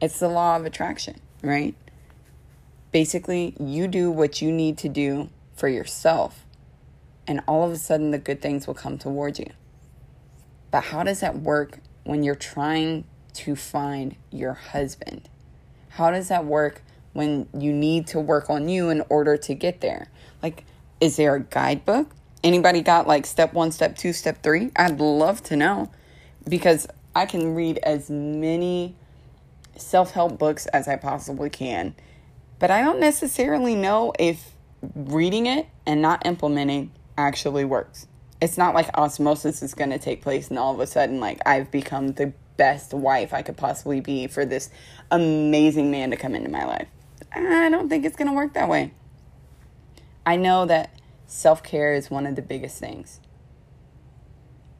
It's 0.00 0.18
the 0.18 0.28
law 0.28 0.56
of 0.56 0.66
attraction, 0.66 1.20
right? 1.42 1.74
Basically, 2.90 3.56
you 3.58 3.88
do 3.88 4.10
what 4.10 4.42
you 4.42 4.52
need 4.52 4.76
to 4.78 4.88
do 4.88 5.30
for 5.54 5.68
yourself 5.68 6.44
and 7.26 7.40
all 7.46 7.64
of 7.64 7.72
a 7.72 7.76
sudden 7.76 8.10
the 8.10 8.18
good 8.18 8.42
things 8.42 8.66
will 8.66 8.74
come 8.74 8.98
towards 8.98 9.38
you. 9.38 9.50
But 10.70 10.84
how 10.84 11.02
does 11.02 11.20
that 11.20 11.38
work 11.38 11.78
when 12.04 12.22
you're 12.22 12.34
trying 12.34 13.04
to 13.34 13.56
find 13.56 14.16
your 14.30 14.54
husband? 14.54 15.28
How 15.90 16.10
does 16.10 16.28
that 16.28 16.44
work 16.44 16.82
when 17.12 17.48
you 17.56 17.72
need 17.72 18.06
to 18.08 18.20
work 18.20 18.50
on 18.50 18.68
you 18.68 18.88
in 18.88 19.02
order 19.08 19.36
to 19.36 19.54
get 19.54 19.80
there? 19.80 20.08
Like, 20.42 20.64
is 21.00 21.16
there 21.16 21.34
a 21.34 21.40
guidebook? 21.40 22.10
Anybody 22.44 22.82
got 22.82 23.06
like 23.06 23.26
step 23.26 23.52
one, 23.52 23.70
step 23.70 23.96
two, 23.96 24.12
step 24.12 24.42
three? 24.42 24.70
I'd 24.76 24.98
love 25.00 25.42
to 25.44 25.56
know 25.56 25.90
because 26.48 26.86
I 27.14 27.26
can 27.26 27.54
read 27.54 27.78
as 27.78 28.10
many 28.10 28.96
self 29.76 30.12
help 30.12 30.38
books 30.38 30.66
as 30.66 30.88
I 30.88 30.96
possibly 30.96 31.50
can, 31.50 31.94
but 32.58 32.70
I 32.70 32.82
don't 32.82 33.00
necessarily 33.00 33.74
know 33.74 34.12
if 34.18 34.52
reading 34.94 35.46
it 35.46 35.66
and 35.86 36.02
not 36.02 36.26
implementing 36.26 36.90
actually 37.16 37.64
works. 37.64 38.06
It's 38.40 38.58
not 38.58 38.74
like 38.74 38.88
osmosis 38.98 39.62
is 39.62 39.74
going 39.74 39.90
to 39.90 39.98
take 39.98 40.20
place 40.20 40.48
and 40.48 40.58
all 40.58 40.74
of 40.74 40.80
a 40.80 40.86
sudden, 40.86 41.20
like, 41.20 41.40
I've 41.46 41.70
become 41.70 42.12
the 42.12 42.32
best 42.56 42.92
wife 42.92 43.32
I 43.32 43.42
could 43.42 43.56
possibly 43.56 44.00
be 44.00 44.26
for 44.26 44.44
this 44.44 44.68
amazing 45.10 45.90
man 45.90 46.10
to 46.10 46.16
come 46.16 46.34
into 46.34 46.50
my 46.50 46.64
life. 46.64 46.88
I 47.34 47.68
don't 47.70 47.88
think 47.88 48.04
it's 48.04 48.16
going 48.16 48.28
to 48.28 48.34
work 48.34 48.54
that 48.54 48.68
way. 48.68 48.92
I 50.26 50.36
know 50.36 50.66
that 50.66 50.90
self 51.32 51.62
care 51.62 51.94
is 51.94 52.10
one 52.10 52.26
of 52.26 52.36
the 52.36 52.42
biggest 52.42 52.78
things. 52.78 53.20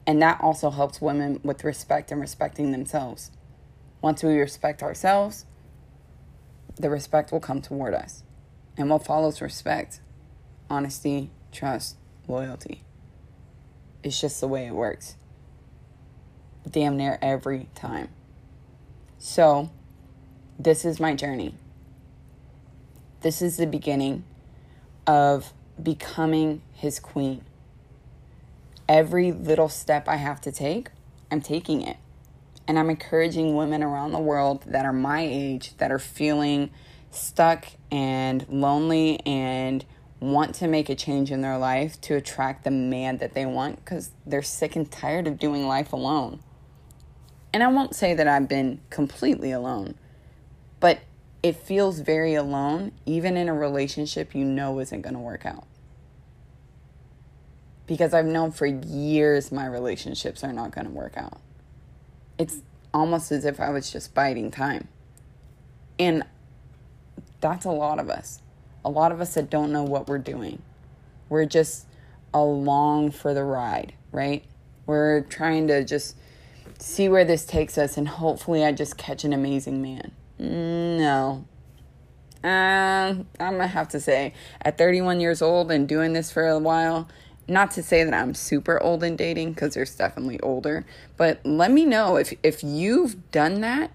And 0.05 0.21
that 0.21 0.39
also 0.39 0.69
helps 0.69 1.01
women 1.01 1.39
with 1.43 1.63
respect 1.63 2.11
and 2.11 2.21
respecting 2.21 2.71
themselves. 2.71 3.31
Once 4.01 4.21
we 4.21 4.37
respect 4.37 4.83
ourselves, 4.83 5.45
the 6.75 6.89
respect 6.89 7.31
will 7.31 7.39
come 7.39 7.61
toward 7.61 7.93
us. 7.93 8.23
And 8.77 8.89
what 8.89 9.03
follows 9.05 9.41
respect? 9.41 9.99
Honesty, 10.69 11.31
trust, 11.51 11.97
loyalty. 12.27 12.83
It's 14.03 14.19
just 14.19 14.39
the 14.39 14.47
way 14.47 14.67
it 14.67 14.73
works. 14.73 15.15
Damn 16.69 16.97
near 16.97 17.17
every 17.21 17.67
time. 17.73 18.09
So, 19.17 19.71
this 20.59 20.85
is 20.85 20.99
my 20.99 21.15
journey. 21.15 21.55
This 23.21 23.41
is 23.41 23.57
the 23.57 23.67
beginning 23.67 24.23
of 25.07 25.53
becoming 25.83 26.61
his 26.73 26.99
queen. 26.99 27.43
Every 28.87 29.31
little 29.31 29.69
step 29.69 30.07
I 30.07 30.17
have 30.17 30.41
to 30.41 30.51
take, 30.51 30.89
I'm 31.31 31.41
taking 31.41 31.81
it. 31.81 31.97
And 32.67 32.79
I'm 32.79 32.89
encouraging 32.89 33.55
women 33.55 33.83
around 33.83 34.13
the 34.13 34.19
world 34.19 34.63
that 34.67 34.85
are 34.85 34.93
my 34.93 35.21
age, 35.21 35.75
that 35.77 35.91
are 35.91 35.99
feeling 35.99 36.69
stuck 37.11 37.65
and 37.91 38.45
lonely 38.49 39.19
and 39.25 39.85
want 40.19 40.55
to 40.55 40.67
make 40.67 40.89
a 40.89 40.95
change 40.95 41.31
in 41.31 41.41
their 41.41 41.57
life 41.57 41.99
to 41.99 42.15
attract 42.15 42.63
the 42.63 42.71
man 42.71 43.17
that 43.17 43.33
they 43.33 43.45
want 43.45 43.83
because 43.83 44.11
they're 44.25 44.41
sick 44.41 44.75
and 44.75 44.89
tired 44.89 45.27
of 45.27 45.37
doing 45.37 45.67
life 45.67 45.91
alone. 45.91 46.39
And 47.51 47.61
I 47.61 47.67
won't 47.67 47.93
say 47.93 48.13
that 48.13 48.27
I've 48.27 48.47
been 48.47 48.79
completely 48.89 49.51
alone, 49.51 49.95
but 50.79 50.99
it 51.43 51.55
feels 51.55 51.99
very 51.99 52.33
alone, 52.33 52.93
even 53.05 53.37
in 53.37 53.49
a 53.49 53.53
relationship 53.53 54.33
you 54.33 54.43
know 54.43 54.79
isn't 54.79 55.01
going 55.01 55.13
to 55.13 55.19
work 55.19 55.45
out. 55.45 55.67
Because 57.85 58.13
I've 58.13 58.25
known 58.25 58.51
for 58.51 58.65
years 58.65 59.51
my 59.51 59.67
relationships 59.67 60.43
are 60.43 60.53
not 60.53 60.71
going 60.71 60.87
to 60.87 60.93
work 60.93 61.17
out. 61.17 61.39
It's 62.39 62.59
almost 62.93 63.31
as 63.31 63.45
if 63.45 63.59
I 63.59 63.69
was 63.69 63.91
just 63.91 64.13
biding 64.13 64.51
time. 64.51 64.87
And 65.99 66.23
that's 67.41 67.65
a 67.65 67.71
lot 67.71 67.99
of 67.99 68.09
us 68.09 68.39
a 68.85 68.89
lot 68.89 69.11
of 69.11 69.21
us 69.21 69.33
that 69.35 69.49
don't 69.49 69.71
know 69.71 69.83
what 69.83 70.07
we're 70.07 70.17
doing. 70.17 70.61
We're 71.29 71.45
just 71.45 71.85
along 72.33 73.11
for 73.11 73.33
the 73.33 73.43
ride, 73.43 73.93
right? 74.11 74.43
We're 74.85 75.21
trying 75.21 75.67
to 75.67 75.83
just 75.83 76.17
see 76.79 77.07
where 77.07 77.23
this 77.23 77.45
takes 77.45 77.77
us 77.77 77.97
and 77.97 78.07
hopefully 78.07 78.65
I 78.65 78.71
just 78.71 78.97
catch 78.97 79.23
an 79.23 79.31
amazing 79.31 79.81
man. 79.81 80.11
No. 80.39 81.45
Uh, 82.43 82.47
I'm 82.47 83.25
gonna 83.39 83.67
have 83.67 83.87
to 83.89 83.99
say, 83.99 84.33
at 84.61 84.77
31 84.77 85.21
years 85.21 85.41
old 85.41 85.71
and 85.71 85.87
doing 85.87 86.13
this 86.13 86.31
for 86.31 86.47
a 86.47 86.59
while, 86.59 87.07
not 87.47 87.71
to 87.71 87.83
say 87.83 88.03
that 88.03 88.13
I'm 88.13 88.33
super 88.33 88.81
old 88.81 89.03
in 89.03 89.15
dating 89.15 89.53
because 89.53 89.73
there's 89.73 89.95
definitely 89.95 90.39
older, 90.41 90.85
but 91.17 91.45
let 91.45 91.71
me 91.71 91.85
know 91.85 92.17
if 92.17 92.33
if 92.43 92.63
you've 92.63 93.31
done 93.31 93.61
that 93.61 93.91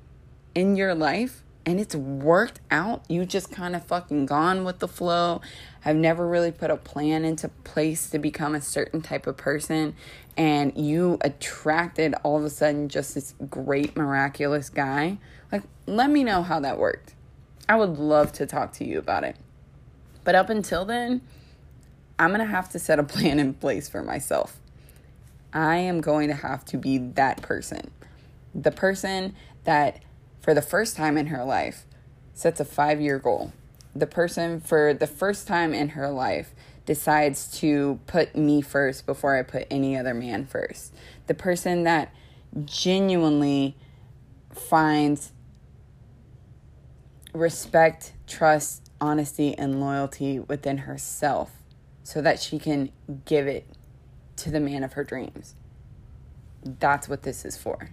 in 0.54 0.76
your 0.76 0.94
life 0.94 1.44
and 1.68 1.78
it's 1.78 1.94
worked 1.94 2.60
out. 2.70 3.04
You 3.10 3.26
just 3.26 3.52
kind 3.52 3.76
of 3.76 3.84
fucking 3.84 4.24
gone 4.24 4.64
with 4.64 4.78
the 4.78 4.88
flow. 4.88 5.42
I've 5.84 5.96
never 5.96 6.26
really 6.26 6.50
put 6.50 6.70
a 6.70 6.78
plan 6.78 7.26
into 7.26 7.48
place 7.48 8.08
to 8.10 8.18
become 8.18 8.54
a 8.54 8.60
certain 8.62 9.02
type 9.02 9.26
of 9.26 9.36
person. 9.36 9.94
And 10.34 10.72
you 10.76 11.18
attracted 11.20 12.14
all 12.22 12.38
of 12.38 12.44
a 12.44 12.50
sudden 12.50 12.88
just 12.88 13.14
this 13.14 13.34
great, 13.50 13.96
miraculous 13.96 14.70
guy. 14.70 15.18
Like, 15.50 15.62
let 15.86 16.10
me 16.10 16.24
know 16.24 16.42
how 16.42 16.60
that 16.60 16.78
worked. 16.78 17.14
I 17.68 17.76
would 17.76 17.98
love 17.98 18.32
to 18.32 18.46
talk 18.46 18.72
to 18.74 18.84
you 18.84 18.98
about 18.98 19.24
it. 19.24 19.36
But 20.24 20.34
up 20.34 20.50
until 20.50 20.84
then, 20.84 21.22
I'm 22.18 22.28
going 22.28 22.40
to 22.40 22.46
have 22.46 22.68
to 22.70 22.78
set 22.78 22.98
a 22.98 23.02
plan 23.04 23.38
in 23.38 23.54
place 23.54 23.88
for 23.88 24.02
myself. 24.02 24.58
I 25.52 25.76
am 25.76 26.00
going 26.00 26.28
to 26.28 26.34
have 26.34 26.64
to 26.66 26.76
be 26.76 26.98
that 26.98 27.42
person. 27.42 27.90
The 28.54 28.70
person 28.70 29.34
that 29.64 30.02
for 30.48 30.54
the 30.54 30.62
first 30.62 30.96
time 30.96 31.18
in 31.18 31.26
her 31.26 31.44
life, 31.44 31.84
sets 32.32 32.58
a 32.58 32.64
five 32.64 33.02
year 33.02 33.18
goal. 33.18 33.52
The 33.94 34.06
person, 34.06 34.60
for 34.60 34.94
the 34.94 35.06
first 35.06 35.46
time 35.46 35.74
in 35.74 35.90
her 35.90 36.08
life, 36.08 36.54
decides 36.86 37.50
to 37.58 38.00
put 38.06 38.34
me 38.34 38.62
first 38.62 39.04
before 39.04 39.36
I 39.36 39.42
put 39.42 39.66
any 39.70 39.94
other 39.94 40.14
man 40.14 40.46
first. 40.46 40.94
The 41.26 41.34
person 41.34 41.82
that 41.82 42.14
genuinely 42.64 43.76
finds 44.54 45.32
respect, 47.32 48.12
trust, 48.26 48.90
honesty, 49.00 49.56
and 49.56 49.80
loyalty 49.80 50.38
within 50.40 50.78
herself 50.78 51.52
so 52.02 52.20
that 52.22 52.40
she 52.40 52.58
can 52.58 52.90
give 53.24 53.46
it 53.46 53.66
to 54.36 54.50
the 54.50 54.60
man 54.60 54.82
of 54.84 54.94
her 54.94 55.04
dreams. 55.04 55.54
That's 56.64 57.08
what 57.08 57.22
this 57.22 57.44
is 57.44 57.56
for. 57.56 57.90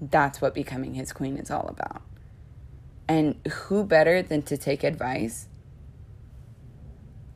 that's 0.00 0.40
what 0.40 0.54
becoming 0.54 0.94
his 0.94 1.12
queen 1.12 1.36
is 1.36 1.50
all 1.50 1.68
about. 1.68 2.02
And 3.08 3.36
who 3.46 3.84
better 3.84 4.22
than 4.22 4.42
to 4.42 4.56
take 4.56 4.82
advice 4.84 5.48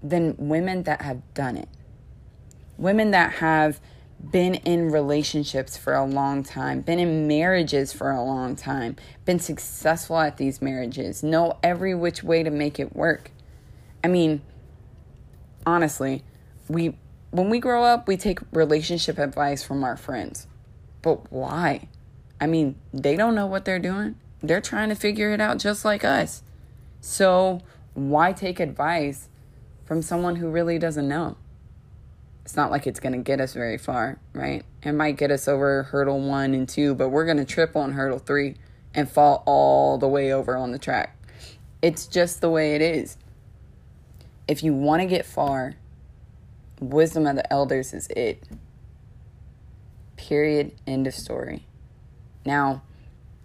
than 0.03 0.35
women 0.39 0.83
that 0.85 1.03
have 1.03 1.23
done 1.35 1.57
it? 1.57 1.69
Women 2.77 3.13
that 3.13 3.35
have 3.35 3.81
been 4.31 4.55
in 4.57 4.91
relationships 4.91 5.77
for 5.77 5.95
a 5.95 6.05
long 6.05 6.43
time, 6.43 6.81
been 6.81 6.99
in 6.99 7.27
marriages 7.27 7.93
for 7.93 8.11
a 8.11 8.23
long 8.23 8.55
time, 8.55 8.97
been 9.25 9.39
successful 9.39 10.19
at 10.19 10.37
these 10.37 10.61
marriages, 10.61 11.23
know 11.23 11.59
every 11.63 11.95
which 11.95 12.23
way 12.23 12.43
to 12.43 12.51
make 12.51 12.79
it 12.79 12.95
work. 12.95 13.31
I 14.05 14.09
mean, 14.09 14.43
honestly, 15.67 16.23
we 16.69 16.97
when 17.31 17.49
we 17.49 17.61
grow 17.61 17.85
up, 17.85 18.09
we 18.09 18.17
take 18.17 18.41
relationship 18.53 19.19
advice 19.19 19.63
from 19.63 19.85
our 19.85 19.97
friends. 19.97 20.49
But 21.01 21.31
why? 21.33 21.89
I 22.41 22.47
mean, 22.47 22.77
they 22.93 23.17
don't 23.17 23.35
know 23.35 23.47
what 23.47 23.65
they're 23.65 23.79
doing. 23.79 24.17
They're 24.43 24.61
trying 24.61 24.89
to 24.89 24.95
figure 24.95 25.33
it 25.33 25.41
out 25.41 25.59
just 25.59 25.85
like 25.85 26.05
us. 26.05 26.43
So, 27.01 27.61
why 27.95 28.33
take 28.33 28.59
advice 28.59 29.29
from 29.85 30.03
someone 30.03 30.37
who 30.37 30.49
really 30.49 30.79
doesn't 30.79 31.09
know? 31.09 31.37
It's 32.51 32.57
not 32.57 32.73
like 32.73 32.89
it's 32.89 32.99
going 32.99 33.13
to 33.13 33.21
get 33.21 33.41
us 33.41 33.55
very 33.55 33.79
far, 33.79 34.19
right? 34.33 34.65
It 34.83 34.91
might 34.91 35.17
get 35.17 35.31
us 35.31 35.47
over 35.47 35.85
hurdle 35.85 36.21
one 36.21 36.53
and 36.53 36.69
two, 36.69 36.97
but 36.97 37.11
we're 37.11 37.25
going 37.25 37.37
to 37.37 37.45
trip 37.45 37.77
on 37.77 37.93
hurdle 37.93 38.19
three 38.19 38.57
and 38.93 39.09
fall 39.09 39.45
all 39.47 39.99
the 39.99 40.09
way 40.09 40.33
over 40.33 40.57
on 40.57 40.73
the 40.73 40.79
track. 40.81 41.17
It's 41.81 42.09
just 42.09 42.41
the 42.41 42.51
way 42.51 42.75
it 42.75 42.83
is. 42.83 43.17
If 44.49 44.65
you 44.65 44.75
want 44.75 45.01
to 45.01 45.07
get 45.07 45.25
far, 45.25 45.75
wisdom 46.81 47.25
of 47.29 47.37
the 47.37 47.53
elders 47.53 47.95
is 47.95 48.09
it. 48.17 48.43
Period. 50.17 50.73
End 50.89 51.07
of 51.07 51.15
story. 51.15 51.67
Now, 52.45 52.83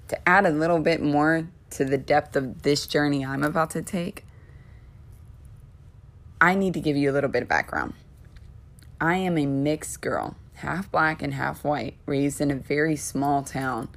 to 0.07 0.27
add 0.27 0.47
a 0.47 0.51
little 0.51 0.79
bit 0.79 0.99
more 0.99 1.47
to 1.69 1.85
the 1.85 1.99
depth 1.99 2.35
of 2.35 2.63
this 2.63 2.87
journey 2.87 3.23
I'm 3.23 3.43
about 3.43 3.69
to 3.69 3.83
take, 3.83 4.25
I 6.41 6.55
need 6.55 6.73
to 6.73 6.79
give 6.79 6.97
you 6.97 7.11
a 7.11 7.13
little 7.13 7.29
bit 7.29 7.43
of 7.43 7.47
background. 7.47 7.93
I 8.99 9.17
am 9.17 9.37
a 9.37 9.45
mixed 9.45 10.01
girl, 10.01 10.35
half 10.55 10.91
black 10.91 11.21
and 11.21 11.33
half 11.33 11.63
white, 11.63 11.95
raised 12.05 12.41
in 12.41 12.51
a 12.51 12.55
very 12.55 12.95
small 12.95 13.43
town. 13.43 13.89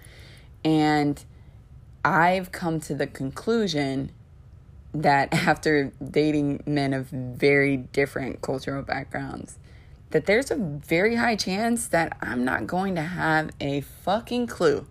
And 0.64 1.22
I've 2.04 2.52
come 2.52 2.80
to 2.80 2.94
the 2.94 3.06
conclusion 3.06 4.10
that 4.92 5.32
after 5.46 5.92
dating 6.10 6.62
men 6.66 6.92
of 6.92 7.06
very 7.08 7.76
different 7.76 8.42
cultural 8.42 8.82
backgrounds, 8.82 9.58
that 10.10 10.26
there's 10.26 10.50
a 10.50 10.56
very 10.56 11.16
high 11.16 11.36
chance 11.36 11.88
that 11.88 12.16
I'm 12.20 12.44
not 12.44 12.66
going 12.66 12.94
to 12.94 13.02
have 13.02 13.50
a 13.60 13.82
fucking 13.82 14.46
clue 14.46 14.86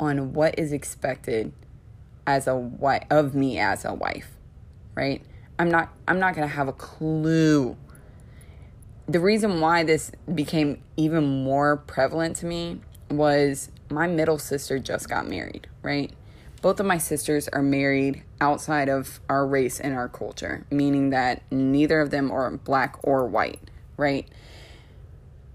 on 0.00 0.32
what 0.32 0.58
is 0.58 0.72
expected 0.72 1.52
as 2.26 2.46
a 2.46 2.56
wife 2.56 3.04
of 3.10 3.34
me 3.34 3.58
as 3.58 3.84
a 3.84 3.94
wife, 3.94 4.28
right? 4.94 5.22
I'm 5.58 5.70
not 5.70 5.92
I'm 6.06 6.18
not 6.18 6.34
going 6.34 6.46
to 6.46 6.54
have 6.54 6.68
a 6.68 6.72
clue. 6.72 7.76
The 9.08 9.20
reason 9.20 9.60
why 9.60 9.84
this 9.84 10.12
became 10.32 10.82
even 10.96 11.24
more 11.44 11.78
prevalent 11.78 12.36
to 12.36 12.46
me 12.46 12.80
was 13.10 13.70
my 13.90 14.06
middle 14.06 14.38
sister 14.38 14.78
just 14.78 15.08
got 15.08 15.26
married, 15.26 15.66
right? 15.82 16.12
both 16.60 16.80
of 16.80 16.86
my 16.86 16.98
sisters 16.98 17.48
are 17.48 17.62
married 17.62 18.22
outside 18.40 18.88
of 18.88 19.20
our 19.28 19.46
race 19.46 19.78
and 19.80 19.94
our 19.94 20.08
culture, 20.08 20.64
meaning 20.70 21.10
that 21.10 21.42
neither 21.50 22.00
of 22.00 22.10
them 22.10 22.30
are 22.30 22.50
black 22.50 22.96
or 23.02 23.26
white, 23.26 23.60
right? 23.96 24.28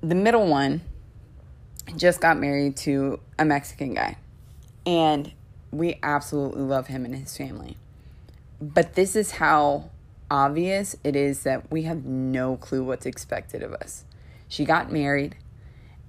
The 0.02 0.16
middle 0.16 0.48
one 0.48 0.82
just 1.98 2.22
got 2.22 2.38
married 2.38 2.78
to 2.78 3.20
a 3.38 3.46
Mexican 3.46 3.94
guy, 3.94 4.18
and 4.86 5.32
we 5.72 6.00
absolutely 6.02 6.62
love 6.62 6.88
him 6.88 7.06
and 7.06 7.16
his 7.16 7.36
family. 7.36 7.78
But 8.62 8.94
this 8.94 9.16
is 9.16 9.32
how 9.32 9.90
obvious 10.34 10.96
it 11.04 11.16
is 11.16 11.44
that 11.44 11.72
we 11.72 11.84
have 11.84 12.04
no 12.06 12.58
clue 12.58 12.84
what's 12.84 13.06
expected 13.06 13.62
of 13.62 13.72
us. 13.72 14.04
She 14.48 14.66
got 14.66 14.92
married 14.92 15.36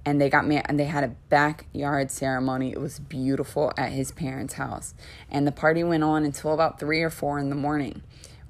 and 0.03 0.19
they 0.19 0.31
got 0.31 0.47
married 0.47 0.65
and 0.67 0.79
they 0.79 0.85
had 0.85 1.03
a 1.03 1.15
backyard 1.29 2.09
ceremony. 2.09 2.71
It 2.71 2.81
was 2.81 2.97
beautiful 2.97 3.71
at 3.77 3.91
his 3.91 4.11
parents' 4.11 4.55
house. 4.55 4.95
And 5.29 5.45
the 5.45 5.51
party 5.51 5.83
went 5.83 6.03
on 6.03 6.25
until 6.25 6.53
about 6.53 6.79
three 6.79 7.03
or 7.03 7.11
four 7.11 7.37
in 7.37 7.49
the 7.49 7.55
morning. 7.55 8.01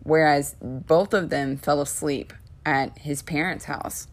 Whereas 0.02 0.56
both 0.62 1.14
of 1.14 1.30
them 1.30 1.58
fell 1.58 1.82
asleep 1.82 2.32
at 2.66 2.98
his 3.00 3.22
parents' 3.22 3.66
house. 3.66 4.08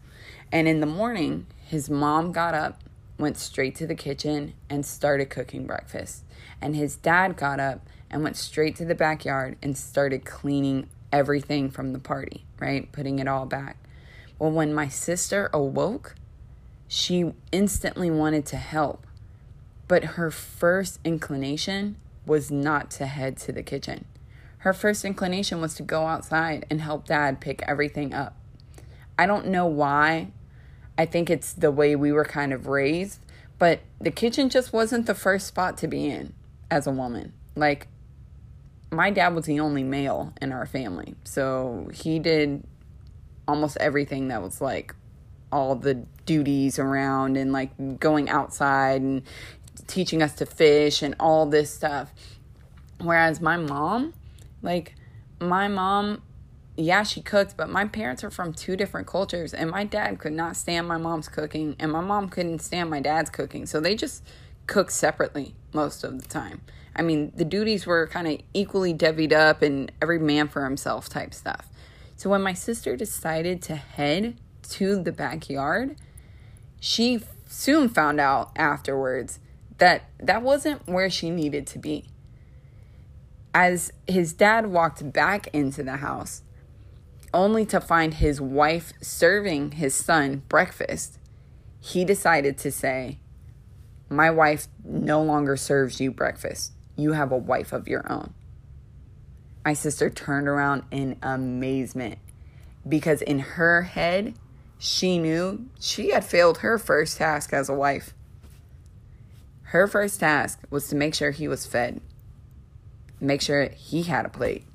And 0.51 0.67
in 0.67 0.81
the 0.81 0.85
morning, 0.85 1.47
his 1.65 1.89
mom 1.89 2.33
got 2.33 2.53
up, 2.53 2.83
went 3.17 3.37
straight 3.37 3.75
to 3.75 3.87
the 3.87 3.95
kitchen, 3.95 4.53
and 4.69 4.85
started 4.85 5.29
cooking 5.29 5.65
breakfast. 5.65 6.25
And 6.61 6.75
his 6.75 6.97
dad 6.97 7.37
got 7.37 7.61
up 7.61 7.87
and 8.09 8.21
went 8.21 8.35
straight 8.35 8.75
to 8.75 8.85
the 8.85 8.95
backyard 8.95 9.55
and 9.63 9.77
started 9.77 10.25
cleaning 10.25 10.89
everything 11.13 11.69
from 11.69 11.93
the 11.93 11.99
party, 11.99 12.43
right? 12.59 12.91
Putting 12.91 13.19
it 13.19 13.27
all 13.29 13.45
back. 13.45 13.77
Well, 14.37 14.51
when 14.51 14.73
my 14.73 14.89
sister 14.89 15.49
awoke, 15.53 16.15
she 16.89 17.31
instantly 17.53 18.11
wanted 18.11 18.45
to 18.47 18.57
help, 18.57 19.07
but 19.87 20.03
her 20.03 20.31
first 20.31 20.99
inclination 21.05 21.95
was 22.25 22.51
not 22.51 22.91
to 22.91 23.05
head 23.05 23.37
to 23.37 23.51
the 23.53 23.63
kitchen. 23.63 24.05
Her 24.59 24.73
first 24.73 25.05
inclination 25.05 25.61
was 25.61 25.75
to 25.75 25.83
go 25.83 26.07
outside 26.07 26.65
and 26.69 26.81
help 26.81 27.05
dad 27.05 27.39
pick 27.39 27.61
everything 27.67 28.13
up. 28.13 28.35
I 29.17 29.25
don't 29.25 29.47
know 29.47 29.67
why. 29.67 30.31
I 30.97 31.05
think 31.05 31.29
it's 31.29 31.53
the 31.53 31.71
way 31.71 31.95
we 31.95 32.11
were 32.11 32.25
kind 32.25 32.53
of 32.53 32.67
raised, 32.67 33.19
but 33.59 33.81
the 33.99 34.11
kitchen 34.11 34.49
just 34.49 34.73
wasn't 34.73 35.05
the 35.05 35.15
first 35.15 35.47
spot 35.47 35.77
to 35.79 35.87
be 35.87 36.09
in 36.09 36.33
as 36.71 36.87
a 36.87 36.91
woman. 36.91 37.33
Like, 37.55 37.87
my 38.93 39.09
dad 39.11 39.35
was 39.35 39.45
the 39.45 39.59
only 39.59 39.83
male 39.83 40.33
in 40.41 40.51
our 40.51 40.65
family, 40.65 41.15
so 41.23 41.89
he 41.93 42.19
did 42.19 42.63
almost 43.47 43.77
everything 43.79 44.29
that 44.29 44.41
was 44.41 44.61
like 44.61 44.95
all 45.51 45.75
the 45.75 45.95
duties 46.25 46.79
around 46.79 47.37
and 47.37 47.51
like 47.51 47.99
going 47.99 48.29
outside 48.29 49.01
and 49.01 49.21
teaching 49.87 50.21
us 50.21 50.33
to 50.35 50.45
fish 50.45 51.01
and 51.01 51.15
all 51.19 51.45
this 51.45 51.71
stuff. 51.71 52.11
Whereas 52.99 53.41
my 53.41 53.57
mom, 53.57 54.13
like 54.61 54.95
my 55.39 55.67
mom, 55.67 56.23
yeah, 56.75 57.03
she 57.03 57.21
cooked, 57.21 57.55
but 57.55 57.69
my 57.69 57.85
parents 57.85 58.23
are 58.23 58.31
from 58.31 58.53
two 58.53 58.75
different 58.75 59.05
cultures 59.05 59.53
and 59.53 59.69
my 59.69 59.83
dad 59.83 60.19
could 60.19 60.33
not 60.33 60.55
stand 60.55 60.87
my 60.87 60.97
mom's 60.97 61.27
cooking 61.27 61.75
and 61.79 61.91
my 61.91 62.01
mom 62.01 62.29
couldn't 62.29 62.59
stand 62.59 62.89
my 62.89 62.99
dad's 62.99 63.29
cooking. 63.29 63.65
So 63.65 63.79
they 63.79 63.95
just 63.95 64.23
cook 64.65 64.89
separately 64.89 65.53
most 65.73 66.03
of 66.03 66.21
the 66.21 66.27
time. 66.27 66.61
I 66.95 67.01
mean, 67.01 67.31
the 67.35 67.45
duties 67.45 67.85
were 67.85 68.07
kind 68.07 68.27
of 68.27 68.39
equally 68.53 68.93
divvied 68.93 69.33
up 69.33 69.61
and 69.61 69.91
every 70.01 70.19
man 70.19 70.47
for 70.47 70.63
himself 70.63 71.09
type 71.09 71.33
stuff. 71.33 71.67
So 72.15 72.29
when 72.29 72.41
my 72.41 72.53
sister 72.53 72.95
decided 72.95 73.61
to 73.63 73.75
head 73.75 74.37
to 74.69 75.01
the 75.01 75.11
backyard, 75.11 75.95
she 76.79 77.21
soon 77.47 77.89
found 77.89 78.19
out 78.19 78.51
afterwards 78.55 79.39
that 79.77 80.03
that 80.19 80.41
wasn't 80.41 80.87
where 80.87 81.09
she 81.09 81.29
needed 81.29 81.67
to 81.67 81.79
be. 81.79 82.05
As 83.53 83.91
his 84.07 84.33
dad 84.33 84.67
walked 84.67 85.11
back 85.11 85.47
into 85.53 85.83
the 85.83 85.97
house, 85.97 86.43
only 87.33 87.65
to 87.65 87.81
find 87.81 88.15
his 88.15 88.39
wife 88.39 88.93
serving 89.01 89.73
his 89.73 89.95
son 89.95 90.43
breakfast, 90.49 91.17
he 91.79 92.05
decided 92.05 92.57
to 92.59 92.71
say, 92.71 93.19
My 94.09 94.29
wife 94.29 94.67
no 94.83 95.21
longer 95.21 95.57
serves 95.57 95.99
you 95.99 96.11
breakfast. 96.11 96.71
You 96.95 97.13
have 97.13 97.31
a 97.31 97.37
wife 97.37 97.73
of 97.73 97.87
your 97.87 98.09
own. 98.11 98.33
My 99.65 99.73
sister 99.73 100.09
turned 100.09 100.47
around 100.47 100.83
in 100.91 101.17
amazement 101.21 102.19
because 102.87 103.21
in 103.21 103.39
her 103.39 103.83
head, 103.83 104.33
she 104.77 105.17
knew 105.17 105.69
she 105.79 106.09
had 106.11 106.25
failed 106.25 106.59
her 106.59 106.77
first 106.77 107.17
task 107.17 107.53
as 107.53 107.69
a 107.69 107.73
wife. 107.73 108.13
Her 109.63 109.87
first 109.87 110.19
task 110.19 110.59
was 110.69 110.87
to 110.89 110.95
make 110.95 111.15
sure 111.15 111.31
he 111.31 111.47
was 111.47 111.65
fed, 111.65 112.01
make 113.19 113.41
sure 113.41 113.69
he 113.69 114.03
had 114.03 114.25
a 114.25 114.29
plate, 114.29 114.65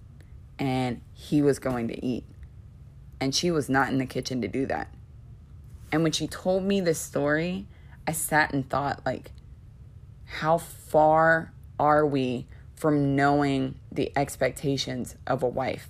and 0.59 1.03
he 1.13 1.43
was 1.43 1.59
going 1.59 1.89
to 1.89 2.05
eat. 2.05 2.25
And 3.21 3.35
she 3.35 3.51
was 3.51 3.69
not 3.69 3.91
in 3.91 3.99
the 3.99 4.07
kitchen 4.07 4.41
to 4.43 4.49
do 4.49 4.65
that. 4.67 4.89
And 5.93 6.03
when 6.03 6.13
she 6.13 6.27
told 6.27 6.65
me 6.65 6.81
this 6.81 6.99
story, 6.99 7.67
I 8.07 8.13
sat 8.13 8.53
and 8.53 8.69
thought, 8.69 9.05
like, 9.05 9.33
how 10.25 10.59
far 10.59 11.53
are 11.79 12.07
we 12.07 12.47
from 12.75 13.17
knowing 13.17 13.75
the 13.91 14.13
expectations 14.17 15.17
of 15.27 15.43
a 15.43 15.49
wife? 15.49 15.89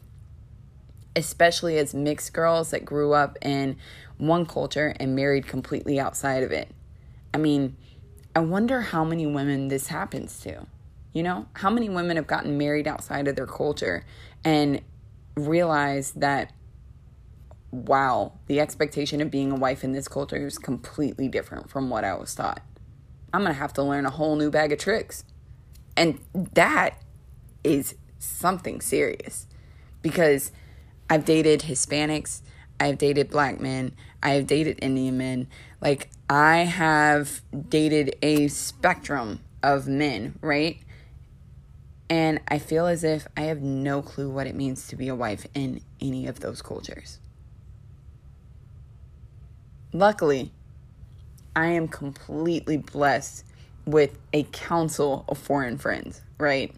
especially 1.18 1.78
as 1.78 1.92
mixed 1.92 2.32
girls 2.32 2.70
that 2.70 2.84
grew 2.84 3.12
up 3.12 3.36
in 3.42 3.76
one 4.18 4.46
culture 4.46 4.94
and 5.00 5.16
married 5.16 5.46
completely 5.46 5.98
outside 5.98 6.44
of 6.44 6.52
it. 6.52 6.68
I 7.34 7.38
mean, 7.38 7.76
I 8.36 8.40
wonder 8.40 8.80
how 8.80 9.04
many 9.04 9.26
women 9.26 9.68
this 9.68 9.88
happens 9.88 10.40
to. 10.40 10.66
You 11.12 11.22
know, 11.24 11.46
how 11.54 11.70
many 11.70 11.88
women 11.88 12.16
have 12.16 12.28
gotten 12.28 12.56
married 12.56 12.86
outside 12.86 13.26
of 13.26 13.34
their 13.34 13.46
culture 13.46 14.04
and 14.44 14.80
realized 15.34 16.20
that, 16.20 16.52
wow, 17.72 18.34
the 18.46 18.60
expectation 18.60 19.20
of 19.20 19.30
being 19.30 19.50
a 19.50 19.56
wife 19.56 19.82
in 19.82 19.92
this 19.92 20.06
culture 20.06 20.46
is 20.46 20.58
completely 20.58 21.26
different 21.28 21.68
from 21.68 21.90
what 21.90 22.04
I 22.04 22.14
was 22.14 22.34
taught. 22.34 22.62
I'm 23.32 23.42
going 23.42 23.52
to 23.52 23.58
have 23.58 23.72
to 23.74 23.82
learn 23.82 24.06
a 24.06 24.10
whole 24.10 24.36
new 24.36 24.50
bag 24.50 24.72
of 24.72 24.78
tricks. 24.78 25.24
And 25.98 26.20
that 26.54 27.02
is 27.64 27.96
something 28.20 28.80
serious 28.80 29.48
because 30.00 30.52
I've 31.10 31.24
dated 31.24 31.62
Hispanics, 31.62 32.40
I've 32.78 32.98
dated 32.98 33.30
black 33.30 33.60
men, 33.60 33.96
I 34.22 34.30
have 34.30 34.46
dated 34.46 34.78
Indian 34.80 35.18
men. 35.18 35.48
Like, 35.80 36.08
I 36.30 36.58
have 36.58 37.42
dated 37.68 38.14
a 38.22 38.46
spectrum 38.46 39.40
of 39.60 39.88
men, 39.88 40.38
right? 40.40 40.78
And 42.08 42.40
I 42.46 42.60
feel 42.60 42.86
as 42.86 43.02
if 43.02 43.26
I 43.36 43.42
have 43.42 43.60
no 43.60 44.00
clue 44.00 44.30
what 44.30 44.46
it 44.46 44.54
means 44.54 44.86
to 44.88 44.96
be 44.96 45.08
a 45.08 45.16
wife 45.16 45.48
in 45.52 45.80
any 46.00 46.28
of 46.28 46.38
those 46.38 46.62
cultures. 46.62 47.18
Luckily, 49.92 50.52
I 51.56 51.66
am 51.66 51.88
completely 51.88 52.76
blessed 52.76 53.44
with 53.88 54.18
a 54.34 54.42
council 54.42 55.24
of 55.28 55.38
foreign 55.38 55.78
friends, 55.78 56.20
right? 56.38 56.74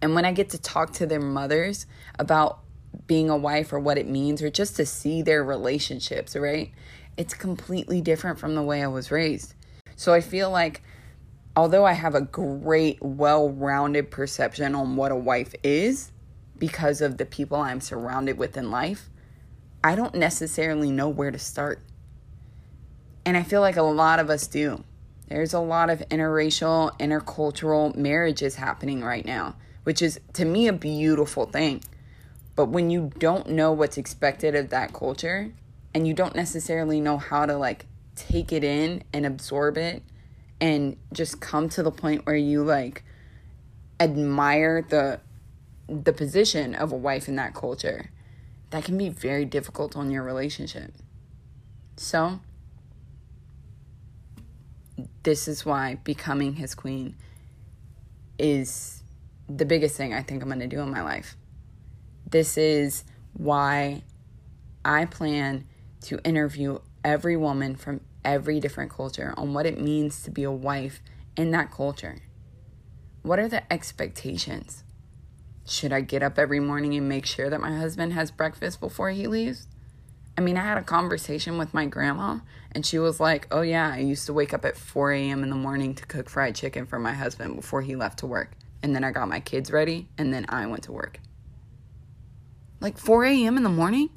And 0.00 0.14
when 0.14 0.24
I 0.24 0.30
get 0.30 0.50
to 0.50 0.58
talk 0.58 0.92
to 0.94 1.06
their 1.06 1.20
mothers 1.20 1.86
about 2.16 2.60
being 3.08 3.28
a 3.28 3.36
wife 3.36 3.72
or 3.72 3.80
what 3.80 3.98
it 3.98 4.06
means, 4.06 4.40
or 4.40 4.48
just 4.48 4.76
to 4.76 4.86
see 4.86 5.22
their 5.22 5.42
relationships, 5.42 6.36
right? 6.36 6.70
It's 7.16 7.34
completely 7.34 8.00
different 8.00 8.38
from 8.38 8.54
the 8.54 8.62
way 8.62 8.84
I 8.84 8.86
was 8.86 9.10
raised. 9.10 9.54
So 9.96 10.14
I 10.14 10.20
feel 10.20 10.48
like 10.48 10.82
although 11.56 11.84
I 11.84 11.94
have 11.94 12.14
a 12.14 12.20
great, 12.20 13.02
well 13.02 13.50
rounded 13.50 14.12
perception 14.12 14.76
on 14.76 14.94
what 14.94 15.10
a 15.10 15.16
wife 15.16 15.54
is 15.64 16.12
because 16.56 17.00
of 17.00 17.18
the 17.18 17.26
people 17.26 17.58
I'm 17.58 17.80
surrounded 17.80 18.38
with 18.38 18.56
in 18.56 18.70
life, 18.70 19.10
I 19.82 19.96
don't 19.96 20.14
necessarily 20.14 20.92
know 20.92 21.08
where 21.08 21.32
to 21.32 21.38
start. 21.38 21.82
And 23.24 23.36
I 23.36 23.42
feel 23.42 23.60
like 23.60 23.76
a 23.76 23.82
lot 23.82 24.20
of 24.20 24.30
us 24.30 24.46
do. 24.46 24.84
There's 25.32 25.54
a 25.54 25.60
lot 25.60 25.88
of 25.88 26.00
interracial, 26.10 26.92
intercultural 26.98 27.96
marriages 27.96 28.56
happening 28.56 29.02
right 29.02 29.24
now, 29.24 29.56
which 29.84 30.02
is 30.02 30.20
to 30.34 30.44
me 30.44 30.68
a 30.68 30.74
beautiful 30.74 31.46
thing. 31.46 31.82
But 32.54 32.66
when 32.66 32.90
you 32.90 33.10
don't 33.18 33.48
know 33.48 33.72
what's 33.72 33.96
expected 33.96 34.54
of 34.54 34.68
that 34.68 34.92
culture 34.92 35.50
and 35.94 36.06
you 36.06 36.12
don't 36.12 36.36
necessarily 36.36 37.00
know 37.00 37.16
how 37.16 37.46
to 37.46 37.56
like 37.56 37.86
take 38.14 38.52
it 38.52 38.62
in 38.62 39.04
and 39.14 39.24
absorb 39.24 39.78
it 39.78 40.02
and 40.60 40.98
just 41.14 41.40
come 41.40 41.70
to 41.70 41.82
the 41.82 41.90
point 41.90 42.26
where 42.26 42.36
you 42.36 42.62
like 42.62 43.02
admire 43.98 44.82
the 44.82 45.18
the 45.88 46.12
position 46.12 46.74
of 46.74 46.92
a 46.92 46.96
wife 46.96 47.26
in 47.26 47.36
that 47.36 47.54
culture 47.54 48.10
that 48.68 48.84
can 48.84 48.98
be 48.98 49.08
very 49.08 49.46
difficult 49.46 49.96
on 49.96 50.10
your 50.10 50.22
relationship 50.22 50.92
so 51.96 52.40
this 55.22 55.48
is 55.48 55.64
why 55.64 55.96
becoming 56.04 56.54
his 56.54 56.74
queen 56.74 57.16
is 58.38 59.02
the 59.48 59.64
biggest 59.64 59.96
thing 59.96 60.14
I 60.14 60.22
think 60.22 60.42
I'm 60.42 60.48
going 60.48 60.60
to 60.60 60.66
do 60.66 60.80
in 60.80 60.90
my 60.90 61.02
life. 61.02 61.36
This 62.28 62.56
is 62.56 63.04
why 63.34 64.02
I 64.84 65.04
plan 65.04 65.66
to 66.02 66.18
interview 66.24 66.78
every 67.04 67.36
woman 67.36 67.76
from 67.76 68.00
every 68.24 68.60
different 68.60 68.90
culture 68.90 69.34
on 69.36 69.54
what 69.54 69.66
it 69.66 69.80
means 69.80 70.22
to 70.22 70.30
be 70.30 70.44
a 70.44 70.50
wife 70.50 71.00
in 71.36 71.50
that 71.50 71.70
culture. 71.70 72.16
What 73.22 73.38
are 73.38 73.48
the 73.48 73.70
expectations? 73.72 74.84
Should 75.66 75.92
I 75.92 76.00
get 76.00 76.22
up 76.22 76.38
every 76.38 76.60
morning 76.60 76.94
and 76.94 77.08
make 77.08 77.26
sure 77.26 77.48
that 77.48 77.60
my 77.60 77.76
husband 77.76 78.12
has 78.14 78.30
breakfast 78.30 78.80
before 78.80 79.10
he 79.10 79.26
leaves? 79.26 79.68
I 80.36 80.40
mean, 80.40 80.56
I 80.56 80.62
had 80.62 80.78
a 80.78 80.82
conversation 80.82 81.58
with 81.58 81.74
my 81.74 81.86
grandma, 81.86 82.38
and 82.74 82.84
she 82.84 82.98
was 82.98 83.20
like, 83.20 83.46
Oh, 83.50 83.62
yeah, 83.62 83.92
I 83.92 83.98
used 83.98 84.26
to 84.26 84.32
wake 84.32 84.52
up 84.52 84.64
at 84.64 84.76
4 84.76 85.12
a.m. 85.12 85.42
in 85.42 85.50
the 85.50 85.56
morning 85.56 85.94
to 85.94 86.06
cook 86.06 86.28
fried 86.28 86.54
chicken 86.54 86.86
for 86.86 86.98
my 86.98 87.12
husband 87.12 87.56
before 87.56 87.82
he 87.82 87.96
left 87.96 88.18
to 88.20 88.26
work. 88.26 88.52
And 88.82 88.94
then 88.94 89.04
I 89.04 89.12
got 89.12 89.28
my 89.28 89.40
kids 89.40 89.70
ready, 89.70 90.08
and 90.18 90.34
then 90.34 90.46
I 90.48 90.66
went 90.66 90.84
to 90.84 90.92
work. 90.92 91.20
Like 92.80 92.98
4 92.98 93.24
a.m. 93.26 93.56
in 93.56 93.62
the 93.62 93.68
morning? 93.68 94.10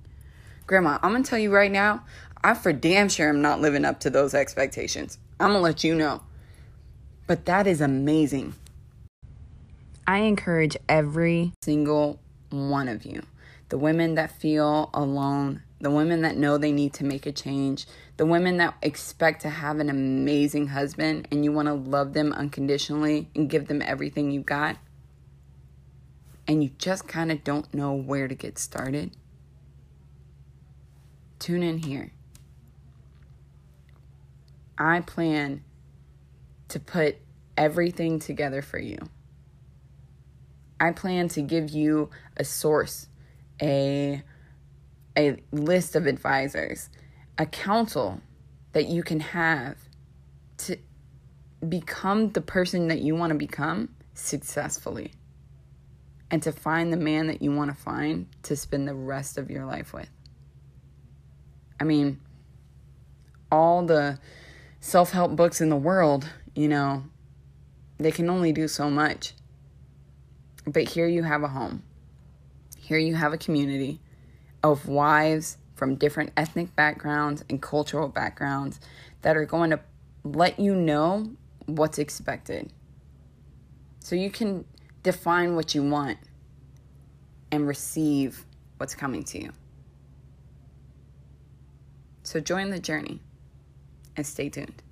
Grandma, 0.66 0.98
I'm 1.04 1.12
gonna 1.12 1.24
tell 1.24 1.38
you 1.38 1.54
right 1.54 1.72
now, 1.72 2.04
I 2.44 2.56
for 2.56 2.74
damn 2.74 3.10
sure 3.10 3.30
am 3.30 3.42
not 3.42 3.62
living 3.62 3.86
up 3.86 4.00
to 4.02 4.10
those 4.10 4.34
expectations. 4.34 5.20
I'm 5.40 5.50
gonna 5.50 5.60
let 5.60 5.84
you 5.84 5.94
know. 5.94 6.24
But 7.28 7.46
that 7.46 7.68
is 7.68 7.82
amazing. 7.82 8.56
I 10.08 10.20
encourage 10.20 10.78
every 10.88 11.54
single 11.62 12.20
one 12.50 12.88
of 12.88 13.06
you, 13.06 13.24
the 13.70 13.78
women 13.78 14.16
that 14.16 14.32
feel 14.40 14.90
alone, 14.94 15.64
the 15.86 15.92
women 15.92 16.24
that 16.24 16.36
know 16.36 16.58
they 16.58 16.72
need 16.72 16.94
to 16.94 17.04
make 17.04 17.28
a 17.28 17.32
change, 17.32 17.86
the 18.18 18.26
women 18.26 18.58
that 18.58 18.74
expect 18.82 19.44
to 19.44 19.50
have 19.52 19.78
an 19.78 19.88
amazing 19.88 20.66
husband 20.66 21.28
and 21.32 21.46
you 21.46 21.52
want 21.52 21.68
to 21.68 21.76
love 21.76 22.14
them 22.14 22.34
unconditionally 22.34 23.30
and 23.36 23.52
give 23.52 23.68
them 23.68 23.84
everything 23.84 24.32
you 24.32 24.42
got, 24.42 24.78
and 26.48 26.64
you 26.64 26.72
just 26.80 27.08
kind 27.08 27.32
of 27.32 27.44
don't 27.44 27.72
know 27.72 27.94
where 27.94 28.28
to 28.28 28.34
get 28.34 28.58
started, 28.58 29.16
tune 31.38 31.62
in 31.62 31.78
here. 31.78 32.12
I 34.80 35.02
plan 35.02 35.64
to 36.70 36.80
put 36.80 37.18
everything 37.56 38.18
together 38.18 38.64
for 38.64 38.80
you. 38.80 38.98
I 40.80 40.94
plan 40.94 41.28
to 41.30 41.44
give 41.44 41.70
you 41.70 42.10
a 42.36 42.44
source, 42.44 43.08
a 43.62 44.24
a 45.18 45.38
list 45.52 45.96
of 45.96 46.06
advisors, 46.08 46.90
a 47.38 47.46
council 47.46 48.22
that 48.74 48.88
you 48.88 49.04
can 49.04 49.20
have 49.20 49.78
to 50.58 50.78
become 51.68 52.32
the 52.32 52.42
person 52.42 52.88
that 52.90 53.00
you 53.00 53.16
want 53.16 53.32
to 53.32 53.38
become 53.38 53.90
successfully 54.14 55.14
and 56.30 56.44
to 56.44 56.52
find 56.52 56.92
the 56.92 56.98
man 56.98 57.28
that 57.28 57.42
you 57.42 57.52
want 57.52 57.70
to 57.70 57.76
find 57.76 58.28
to 58.44 58.56
spend 58.56 58.88
the 58.88 58.96
rest 58.96 59.38
of 59.38 59.50
your 59.50 59.66
life 59.66 59.94
with. 59.94 60.10
I 61.80 61.84
mean, 61.84 62.20
all 63.52 63.86
the 63.86 64.20
self 64.80 65.12
help 65.12 65.36
books 65.36 65.62
in 65.62 65.70
the 65.70 65.76
world, 65.76 66.30
you 66.56 66.68
know, 66.68 67.04
they 67.98 68.12
can 68.12 68.30
only 68.30 68.52
do 68.52 68.68
so 68.68 68.90
much. 68.90 69.34
But 70.68 70.90
here 70.90 71.08
you 71.08 71.24
have 71.24 71.44
a 71.44 71.48
home. 71.48 71.84
Here 72.78 72.98
you 72.98 73.16
have 73.16 73.34
a 73.34 73.38
community 73.38 74.00
of 74.72 74.88
wives 74.88 75.58
from 75.76 75.96
different 75.96 76.32
ethnic 76.36 76.76
backgrounds 76.76 77.44
and 77.50 77.62
cultural 77.62 78.08
backgrounds 78.08 78.80
that 79.22 79.38
are 79.38 79.46
going 79.46 79.70
to 79.70 79.80
let 80.24 80.60
you 80.60 80.76
know 80.76 81.30
what's 81.66 82.00
expected. 82.00 82.72
So 84.00 84.16
you 84.16 84.30
can 84.30 84.66
define 85.04 85.56
what 85.56 85.76
you 85.76 85.84
want 85.84 86.18
and 87.52 87.68
receive 87.68 88.46
what's 88.78 88.96
coming 88.96 89.24
to 89.26 89.42
you. 89.42 89.52
So 92.24 92.40
join 92.40 92.72
the 92.72 92.80
journey 92.80 93.22
and 94.18 94.26
stay 94.26 94.50
tuned. 94.50 94.82